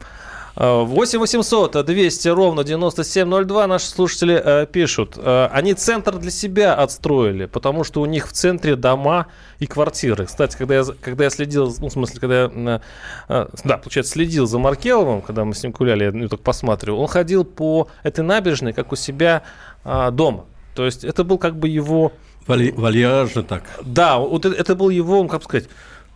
[0.59, 5.15] А, 8 800 200 ровно 9702 наши слушатели э, пишут.
[5.19, 9.27] Э, они центр для себя отстроили, потому что у них в центре дома
[9.59, 10.25] и квартиры.
[10.25, 12.81] Кстати, когда я, когда я следил, ну, в смысле, когда я, э,
[13.29, 17.01] э, да, получается, следил за Маркеловым, когда мы с ним гуляли, я ну, так посматривал,
[17.01, 19.43] он ходил по этой набережной, как у себя
[19.85, 20.47] а, дома.
[20.75, 22.13] То есть это был как бы его...
[22.47, 23.65] Вали- вальяжно так.
[23.85, 25.69] Да, вот э- это был его, как сказать,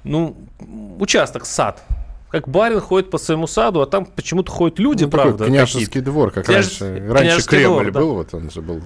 [0.03, 0.35] ну,
[0.99, 1.83] участок, сад.
[2.31, 6.31] Как барин ходит по своему саду, а там почему-то ходят люди, Ну, правда, княжеский двор,
[6.31, 7.07] как Княж- раньше.
[7.11, 8.01] Раньше Кремль двор, да.
[8.01, 8.81] был, вот он же был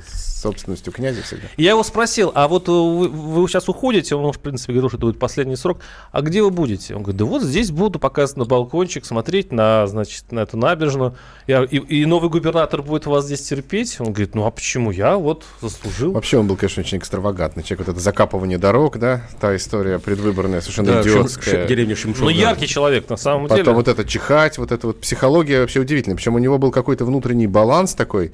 [0.45, 1.47] собственностью князя всегда.
[1.57, 4.99] Я его спросил, а вот э, вы, вы сейчас уходите, он, в принципе, говорил, что
[4.99, 5.81] это будет последний срок,
[6.13, 6.95] а где вы будете?
[6.95, 11.15] Он говорит, да вот здесь буду показывать на балкончик, смотреть на, значит, на эту набережную,
[11.47, 13.97] Я- и, и новый губернатор будет вас здесь терпеть?
[14.01, 16.13] Он говорит, ну а почему я вот заслужил?
[16.13, 17.87] Вообще он был, конечно, очень экстравагантный человек.
[17.87, 21.65] Вот это закапывание дорог, да, та история предвыборная, совершенно Да, идиотская.
[21.65, 22.25] Шим- деревня Шимшон.
[22.27, 22.37] Ну, да.
[22.37, 23.75] яркий человек, на самом Потом деле.
[23.77, 26.17] вот это чихать, вот эта вот психология вообще удивительная.
[26.17, 28.33] Причем у него был какой-то внутренний баланс такой.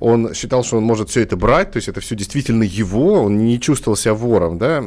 [0.00, 3.36] Он считал, что он может все это брать, то есть это все действительно его, он
[3.38, 4.82] не чувствовал себя вором, да.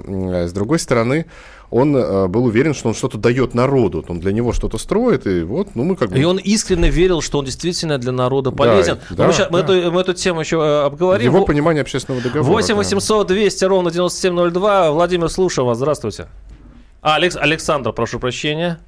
[0.47, 1.28] С другой стороны,
[1.69, 5.43] он э, был уверен, что он что-то дает народу, он для него что-то строит, и
[5.43, 6.17] вот, ну мы как бы...
[6.19, 8.97] И он искренне верил, что он действительно для народа полезен.
[9.12, 9.78] да, Но мы, мы да.
[9.78, 11.26] эту, мы эту тему еще э, обговорим.
[11.26, 12.52] его понимание общественного договора.
[12.52, 12.76] 8 да.
[12.76, 14.91] 800 200 ровно 9702.
[14.91, 15.78] Владимир, слушаю вас.
[15.78, 16.28] Здравствуйте.
[17.02, 18.80] А, Алекс, Александр, прошу прощения.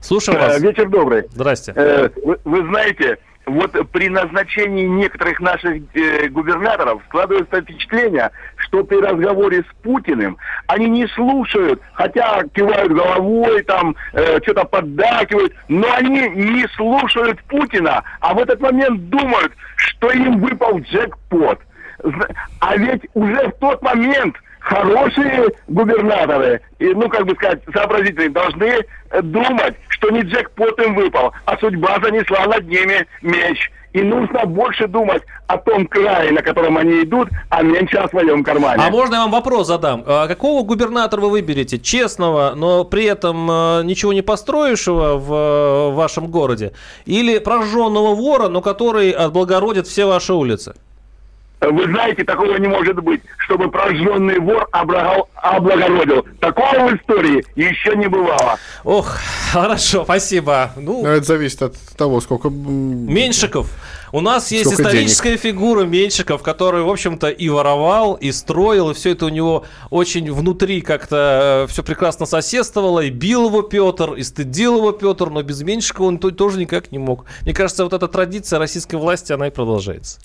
[0.00, 0.60] Слушаем Э, вас.
[0.60, 1.24] Вечер добрый.
[1.32, 1.72] Здрасте.
[1.76, 3.18] Э, Вы, вы знаете,
[3.50, 10.36] вот при назначении некоторых наших э, губернаторов складывается впечатление, что при разговоре с Путиным
[10.66, 18.02] они не слушают, хотя кивают головой, там э, что-то поддакивают, но они не слушают Путина,
[18.20, 21.60] а в этот момент думают, что им выпал джекпот.
[22.60, 28.84] А ведь уже в тот момент хорошие губернаторы, и, ну, как бы сказать, сообразительные, должны
[29.10, 33.70] э, думать, что не джекпот им выпал, а судьба занесла над ними меч.
[33.92, 38.44] И нужно больше думать о том крае, на котором они идут, а меньше о своем
[38.44, 38.84] кармане.
[38.86, 40.04] А можно я вам вопрос задам?
[40.06, 41.78] А какого губернатора вы выберете?
[41.78, 46.72] Честного, но при этом э, ничего не построившего в э, вашем городе?
[47.04, 50.74] Или прожженного вора, но который отблагородит все ваши улицы?
[51.60, 56.24] Вы знаете, такого не может быть, чтобы прожженный вор облагал, облагородил.
[56.40, 58.58] Такого в истории еще не бывало.
[58.82, 59.18] Ох,
[59.52, 60.70] хорошо, спасибо.
[60.76, 62.48] Ну, это зависит от того, сколько...
[62.48, 63.68] Меньшиков.
[64.12, 68.94] У нас есть Сколько историческая фигура Меньшиков, который, в общем-то, и воровал, и строил, и
[68.94, 74.22] все это у него очень внутри как-то все прекрасно соседствовало, и бил его Петр, и
[74.22, 77.26] стыдил его Петр, но без Меньшикова он то- тоже никак не мог.
[77.42, 80.18] Мне кажется, вот эта традиция российской власти, она и продолжается.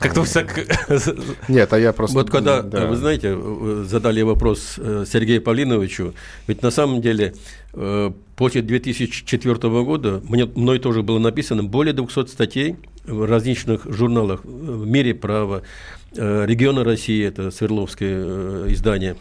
[0.00, 0.66] Как-то так...
[1.48, 2.16] Нет, а я просто...
[2.16, 2.86] Вот когда, да.
[2.86, 6.14] вы знаете, э, задали вопрос э, Сергею Павлиновичу,
[6.46, 7.34] ведь на самом деле
[7.74, 14.40] э, после 2004 года мне, мной тоже было написано более 200 статей в различных журналах
[14.42, 15.62] в мире права,
[16.12, 19.16] региона России, это Свердловское издание,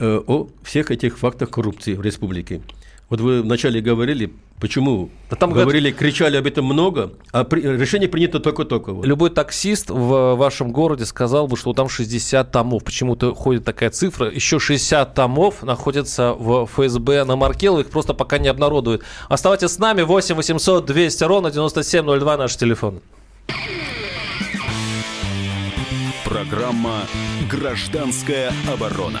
[0.00, 2.62] о всех этих фактах коррупции в республике.
[3.08, 4.32] Вот вы вначале говорили,
[4.62, 8.92] почему Да там говорили, кричали об этом много, а при- решение принято только-только.
[8.92, 9.04] вот.
[9.04, 12.84] Любой таксист в вашем городе сказал бы, что там 60 томов.
[12.84, 14.30] Почему-то ходит такая цифра.
[14.30, 17.80] Еще 60 томов находятся в ФСБ на Маркелу.
[17.80, 19.02] Их просто пока не обнародуют.
[19.28, 20.02] Оставайтесь с нами.
[20.02, 23.00] 8 800 200 ровно 9702 наш телефон.
[26.24, 27.00] Программа
[27.50, 29.20] «Гражданская оборона».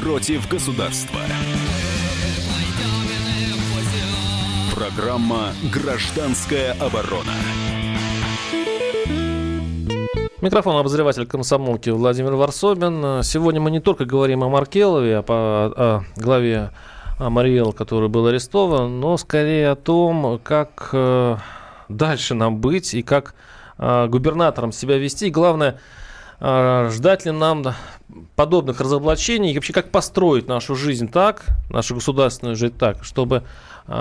[0.00, 1.20] против государства.
[4.74, 7.32] Программа «Гражданская оборона».
[10.40, 13.22] Микрофон обозреватель комсомолки Владимир Варсобин.
[13.22, 16.70] Сегодня мы не только говорим о Маркелове, а по, о главе
[17.18, 21.36] Мариэл, который был арестован, но скорее о том, как э,
[21.90, 23.34] дальше нам быть и как
[23.76, 25.26] э, губернаторам себя вести.
[25.26, 25.78] И главное,
[26.40, 27.64] ждать ли нам
[28.36, 33.42] подобных разоблачений и вообще как построить нашу жизнь так, нашу государственную жизнь так, чтобы
[33.86, 33.92] э,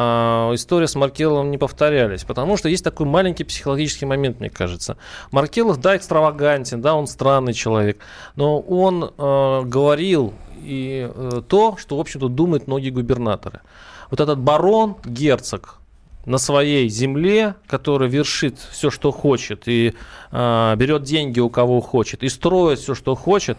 [0.53, 2.23] история с Маркеловым не повторялись.
[2.23, 4.97] Потому что есть такой маленький психологический момент, мне кажется.
[5.31, 7.99] Маркелов, да, экстравагантен, да, он странный человек,
[8.35, 13.61] но он э, говорил и э, то, что, в общем-то, думают многие губернаторы.
[14.09, 15.78] Вот этот барон, герцог,
[16.29, 19.95] на своей земле, который вершит все, что хочет, и
[20.31, 23.57] э, берет деньги у кого хочет, и строит все, что хочет,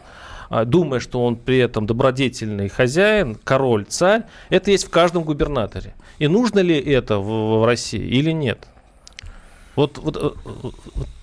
[0.50, 5.94] э, думая, что он при этом добродетельный хозяин, король, царь, это есть в каждом губернаторе.
[6.20, 8.68] И нужно ли это в, в России или нет?
[9.74, 10.30] Вот, вот, э,
[10.62, 10.74] вот,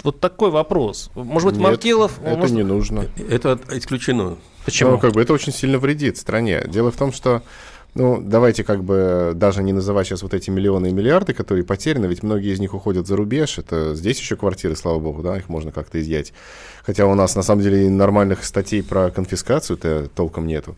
[0.04, 1.12] вот такой вопрос.
[1.16, 2.20] Может быть, Нет, Маркелов...
[2.26, 3.06] это может- не нужно.
[3.30, 4.38] Это исключено.
[4.66, 4.92] Почему?
[4.92, 6.62] Ну, как бы это очень сильно вредит стране.
[6.68, 7.42] Дело в том, что
[7.98, 12.06] ну, давайте как бы даже не называть сейчас вот эти миллионы и миллиарды, которые потеряны,
[12.06, 13.58] ведь многие из них уходят за рубеж.
[13.58, 16.32] Это здесь еще квартиры, слава богу, да, их можно как-то изъять.
[16.86, 20.76] Хотя у нас на самом деле нормальных статей про конфискацию-то толком нету.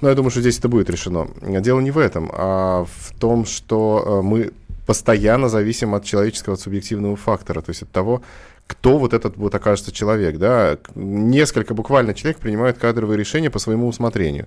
[0.00, 1.28] Но я думаю, что здесь это будет решено.
[1.42, 4.52] Дело не в этом, а в том, что э, мы
[4.86, 8.22] постоянно зависим от человеческого от субъективного фактора, то есть от того,
[8.66, 13.86] кто вот этот вот окажется человек, да, несколько буквально человек принимают кадровые решения по своему
[13.86, 14.46] усмотрению.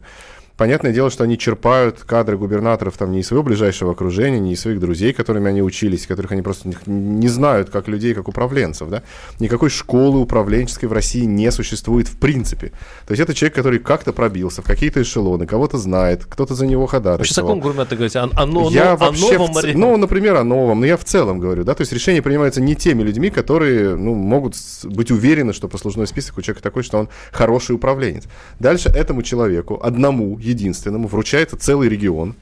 [0.58, 4.62] Понятное дело, что они черпают кадры губернаторов там не из своего ближайшего окружения, не из
[4.62, 9.03] своих друзей, которыми они учились, которых они просто не- знают как людей, как управленцев, да.
[9.39, 12.70] Никакой школы управленческой в России не существует в принципе.
[13.06, 16.84] То есть это человек, который как-то пробился в какие-то эшелоны, кого-то знает, кто-то за него
[16.84, 17.49] Вы сейчас о ходатайствовал.
[17.49, 18.20] ком губернаторе говорите?
[18.20, 21.03] О, о, но- Я о вообще, новом в ну, например, о новом, но я в
[21.03, 25.51] целом говорю, да, то есть решения принимаются не теми людьми, которые, ну, могут быть уверены,
[25.51, 28.24] что послужной список у человека такой, что он хороший управленец.
[28.60, 32.36] Дальше этому человеку, одному, единственному, вручается целый регион,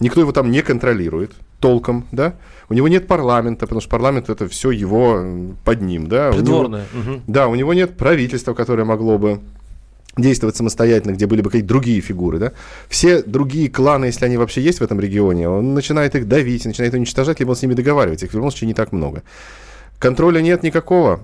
[0.00, 2.34] никто его там не контролирует толком, да,
[2.70, 5.22] у него нет парламента, потому что парламент это все его
[5.64, 6.30] под ним, да.
[6.30, 6.84] У него- Придворное.
[6.94, 7.22] Мгм.
[7.26, 9.40] да, у него нет правительства, которое могло бы
[10.16, 12.52] действовать самостоятельно, где были бы какие-то другие фигуры, да.
[12.88, 16.94] Все другие кланы, если они вообще есть в этом регионе, он начинает их давить, начинает
[16.94, 18.26] уничтожать, либо он с ними договаривается.
[18.26, 19.22] Их в любом случае не так много.
[19.98, 21.20] Контроля нет никакого.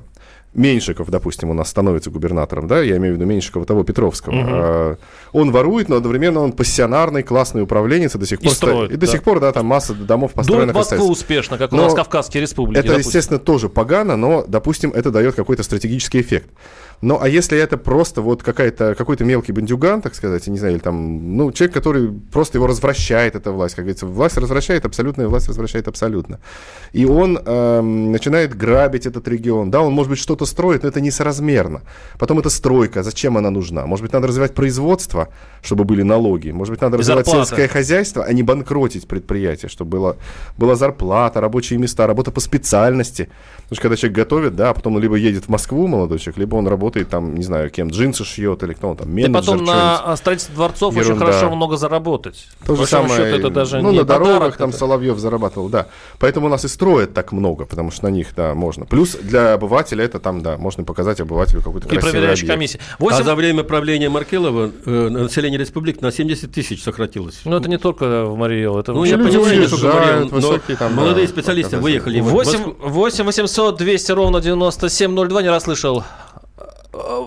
[0.54, 4.34] Меньшиков, допустим, у нас становится губернатором, да, я имею в виду Меньшикова того Петровского.
[4.36, 4.96] А,
[5.32, 8.52] Он ворует, но одновременно он пассионарный, классный управленец, и до сих И пор...
[8.54, 9.12] ста- строит, и до да.
[9.12, 10.74] сих пор, да, там масса домов Дует построенных.
[10.74, 11.12] Москву остается.
[11.12, 12.78] успешно, как у Но нас Кавказские республики.
[12.78, 13.08] Это, допустим.
[13.08, 16.48] естественно, тоже погано, но, допустим, это дает какой-то стратегический эффект.
[17.02, 20.74] Ну, а если это просто вот какая-то, какой-то мелкий бандюган, так сказать, я не знаю,
[20.76, 25.28] или там, ну, человек, который просто его развращает, эта власть, как говорится, власть развращает абсолютно,
[25.28, 26.40] власть развращает абсолютно.
[26.94, 31.00] И он эм, начинает грабить этот регион, да, он, может быть, что-то строит, но это
[31.00, 31.80] несоразмерно.
[32.18, 33.86] Потом это стройка, зачем она нужна?
[33.86, 35.28] Может быть, надо развивать производство,
[35.62, 37.48] чтобы были налоги, может быть, надо развивать зарплаты.
[37.48, 40.16] сельское хозяйство, а не банкротить предприятие, чтобы было,
[40.58, 43.28] была зарплата, рабочие места, работа по специальности.
[43.68, 46.38] Потому что когда человек готовит, да, а потом он либо едет в Москву, молодой человек,
[46.38, 49.32] либо он работает там, не знаю, кем, джинсы шьет или кто он там, менеджер.
[49.32, 49.74] потом что-нибудь.
[49.74, 51.26] на а, строительстве дворцов очень Ерунда.
[51.26, 52.46] хорошо много заработать.
[52.64, 55.86] То же самое, счету, это даже ну, не на дорогах там это- Соловьев зарабатывал, да.
[56.18, 58.84] Поэтому у нас и строят так много, потому что на них, да, можно.
[58.84, 62.46] Плюс для обывателя это там, да, можно показать обывателю какой-то И объект.
[62.48, 62.80] комиссия.
[62.98, 63.22] А 8...
[63.24, 67.42] за время правления Маркелова э, население республики на 70 тысяч сократилось.
[67.44, 70.34] Ну, это не только в Мариэл, это Ну, я люди понимаю, что уезжают, говорил, но
[70.34, 72.00] высокие там, молодые да, специалисты показатели.
[72.00, 72.20] выехали.
[72.20, 72.76] в 8, Москву.
[72.80, 76.02] 8 800 200 ровно 9702, не расслышал.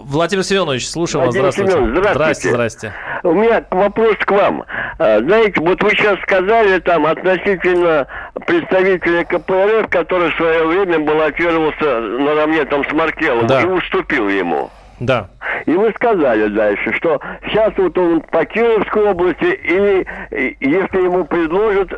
[0.06, 1.36] Владимир Семенович, слушаем вас.
[1.36, 1.72] Владимир Здравствуйте.
[1.72, 2.50] Семенович, здравствуйте.
[2.50, 2.94] Здрасте, здрасте.
[3.24, 4.64] У меня вопрос к вам.
[4.98, 8.08] А, Знаете, вот вы сейчас сказали там относительно
[8.48, 13.62] представителя КПРФ, который в свое время баллотировался наравне там с Маркелом Да.
[13.62, 14.70] и уступил ему.
[15.00, 15.30] Да.
[15.66, 21.26] И вы сказали дальше, что сейчас вот он по Кировской области, или э, если ему
[21.26, 21.90] предложат,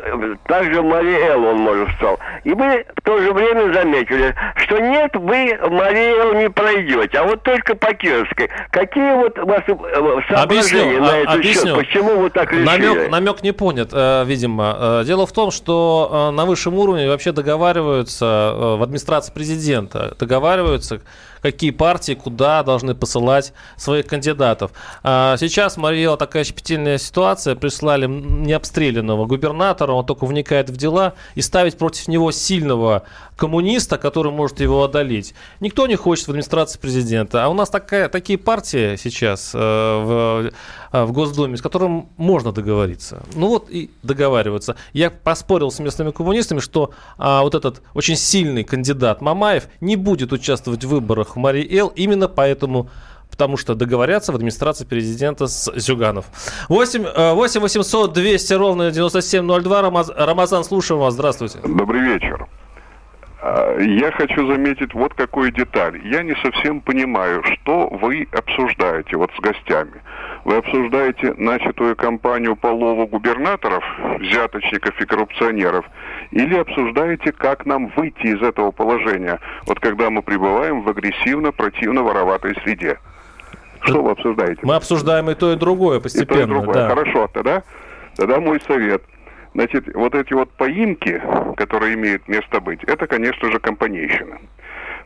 [0.46, 2.18] также Мариэл он может стал.
[2.44, 7.42] И вы в то же время заметили, что нет, вы Мариэл не пройдете, а вот
[7.42, 8.50] только по Кировской.
[8.70, 9.74] Какие вот у вас э,
[10.28, 11.76] соображения Объясню, на а- этот объясню.
[11.76, 11.86] счет?
[11.86, 12.64] Почему вы так решили?
[12.66, 14.76] Намек, намек не понят, э, видимо.
[14.78, 21.00] Э, Дело в том, что на высшем уровне вообще договариваются в администрации президента, договариваются,
[21.42, 24.70] какие партии куда должны посылать своих кандидатов.
[25.02, 27.56] А Сейчас, Мария, такая щепетильная ситуация.
[27.56, 33.02] Прислали необстрелянного губернатора, он только вникает в дела, и ставить против него сильного
[33.36, 35.34] коммуниста, который может его одолеть.
[35.58, 37.44] Никто не хочет в администрации президента.
[37.44, 40.52] А у нас такая, такие партии сейчас э, в,
[40.92, 43.22] э, в Госдуме, с которым можно договориться.
[43.34, 44.76] Ну вот и договариваться.
[44.92, 50.32] Я поспорил с местными коммунистами, что а, вот этот очень сильный кандидат Мамаев не будет
[50.32, 52.88] участвовать в выборах в Марий-Эл именно поэтому
[53.30, 56.26] потому что договорятся в администрации президента с Зюганов.
[56.68, 59.80] 8, э, 8 800 200 ровно 9702.
[59.80, 61.14] Рамаз- Рамазан, слушаем вас.
[61.14, 61.58] Здравствуйте.
[61.64, 62.46] Добрый вечер.
[63.44, 66.00] А, Я хочу заметить вот какую деталь.
[66.04, 70.00] Я не совсем понимаю, что вы обсуждаете вот с гостями.
[70.44, 73.84] Вы обсуждаете начатую кампанию по лову губернаторов,
[74.20, 75.84] взяточников и коррупционеров,
[76.30, 82.98] или обсуждаете, как нам выйти из этого положения, вот когда мы пребываем в агрессивно-противно-вороватой среде?
[83.80, 84.60] Что вы обсуждаете?
[84.62, 86.42] Мы обсуждаем и то, и другое И то, постепенно.
[86.42, 86.74] и другое.
[86.74, 86.88] да.
[86.90, 87.62] Хорошо, тогда,
[88.16, 89.02] тогда мой совет.
[89.54, 91.20] Значит, вот эти вот поимки,
[91.56, 94.38] которые имеют место быть, это, конечно же, компанейщина.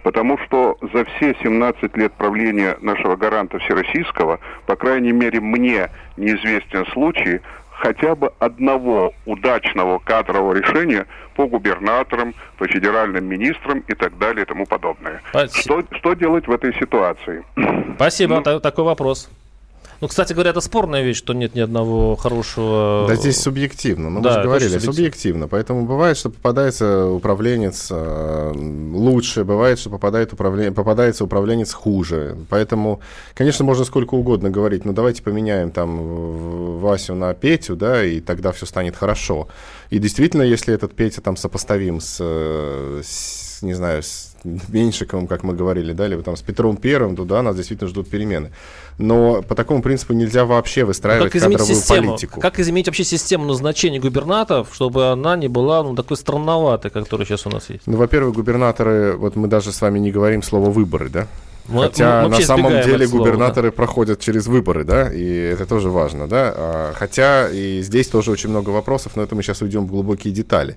[0.03, 6.87] Потому что за все 17 лет правления нашего гаранта Всероссийского, по крайней мере, мне неизвестен
[6.93, 7.41] случай
[7.71, 14.47] хотя бы одного удачного кадрового решения по губернаторам, по федеральным министрам и так далее и
[14.47, 15.21] тому подобное.
[15.31, 15.83] Спасибо.
[15.83, 17.45] Что, что делать в этой ситуации?
[17.97, 19.29] Спасибо, та- такой вопрос.
[20.01, 23.07] Ну, кстати говоря, это спорная вещь, что нет ни одного хорошего...
[23.09, 24.93] Да здесь субъективно, ну Да, мы же говорили, субъективно.
[24.95, 25.49] субъективно.
[25.49, 30.75] Поэтому бывает, что попадается управленец э, лучше, бывает, что попадает управлен...
[30.75, 32.37] попадается управленец хуже.
[32.51, 33.01] Поэтому,
[33.35, 38.53] конечно, можно сколько угодно говорить, но давайте поменяем там Васю на Петю, да, и тогда
[38.53, 39.49] все станет хорошо.
[39.91, 44.36] И действительно, если этот Петя там сопоставим с, э, с, не знаю, с
[44.69, 48.09] Меньшиковым, как мы говорили, да, либо там с Петром Первым, то да, нас действительно ждут
[48.09, 48.51] перемены.
[48.99, 52.09] Но по такому принципу нельзя вообще выстраивать как кадровую систему?
[52.13, 52.41] политику.
[52.41, 57.47] Как изменить вообще систему назначения губернаторов, чтобы она не была ну, такой странноватой, которая сейчас
[57.47, 57.83] у нас есть?
[57.87, 61.27] Ну, во-первых, губернаторы, вот мы даже с вами не говорим слово выборы, да?
[61.69, 65.91] Мы- Хотя мы на самом деле слова, губернаторы проходят через выборы, да, и это тоже
[65.91, 66.53] важно, да.
[66.57, 70.33] А, Хотя и здесь тоже очень много вопросов, но это мы сейчас уйдем в глубокие
[70.33, 70.77] детали.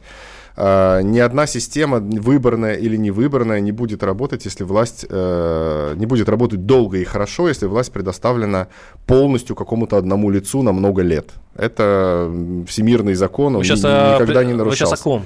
[0.62, 6.28] А, Ни одна система, выборная или невыборная, не будет работать, если власть э, не будет
[6.28, 8.68] работать долго и хорошо, если власть предоставлена
[9.08, 11.30] полностью какому-то одному лицу на много лет.
[11.56, 12.30] Это
[12.68, 14.86] всемирный закон, он Вы сейчас, о- никогда не вы нарушался.
[14.98, 15.26] сейчас о ком?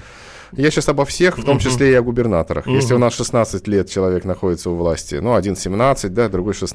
[0.55, 2.67] Я сейчас обо всех, в том числе и о губернаторах.
[2.67, 6.69] Если у нас 16 лет человек находится у власти, ну, один 17, да, другой 16,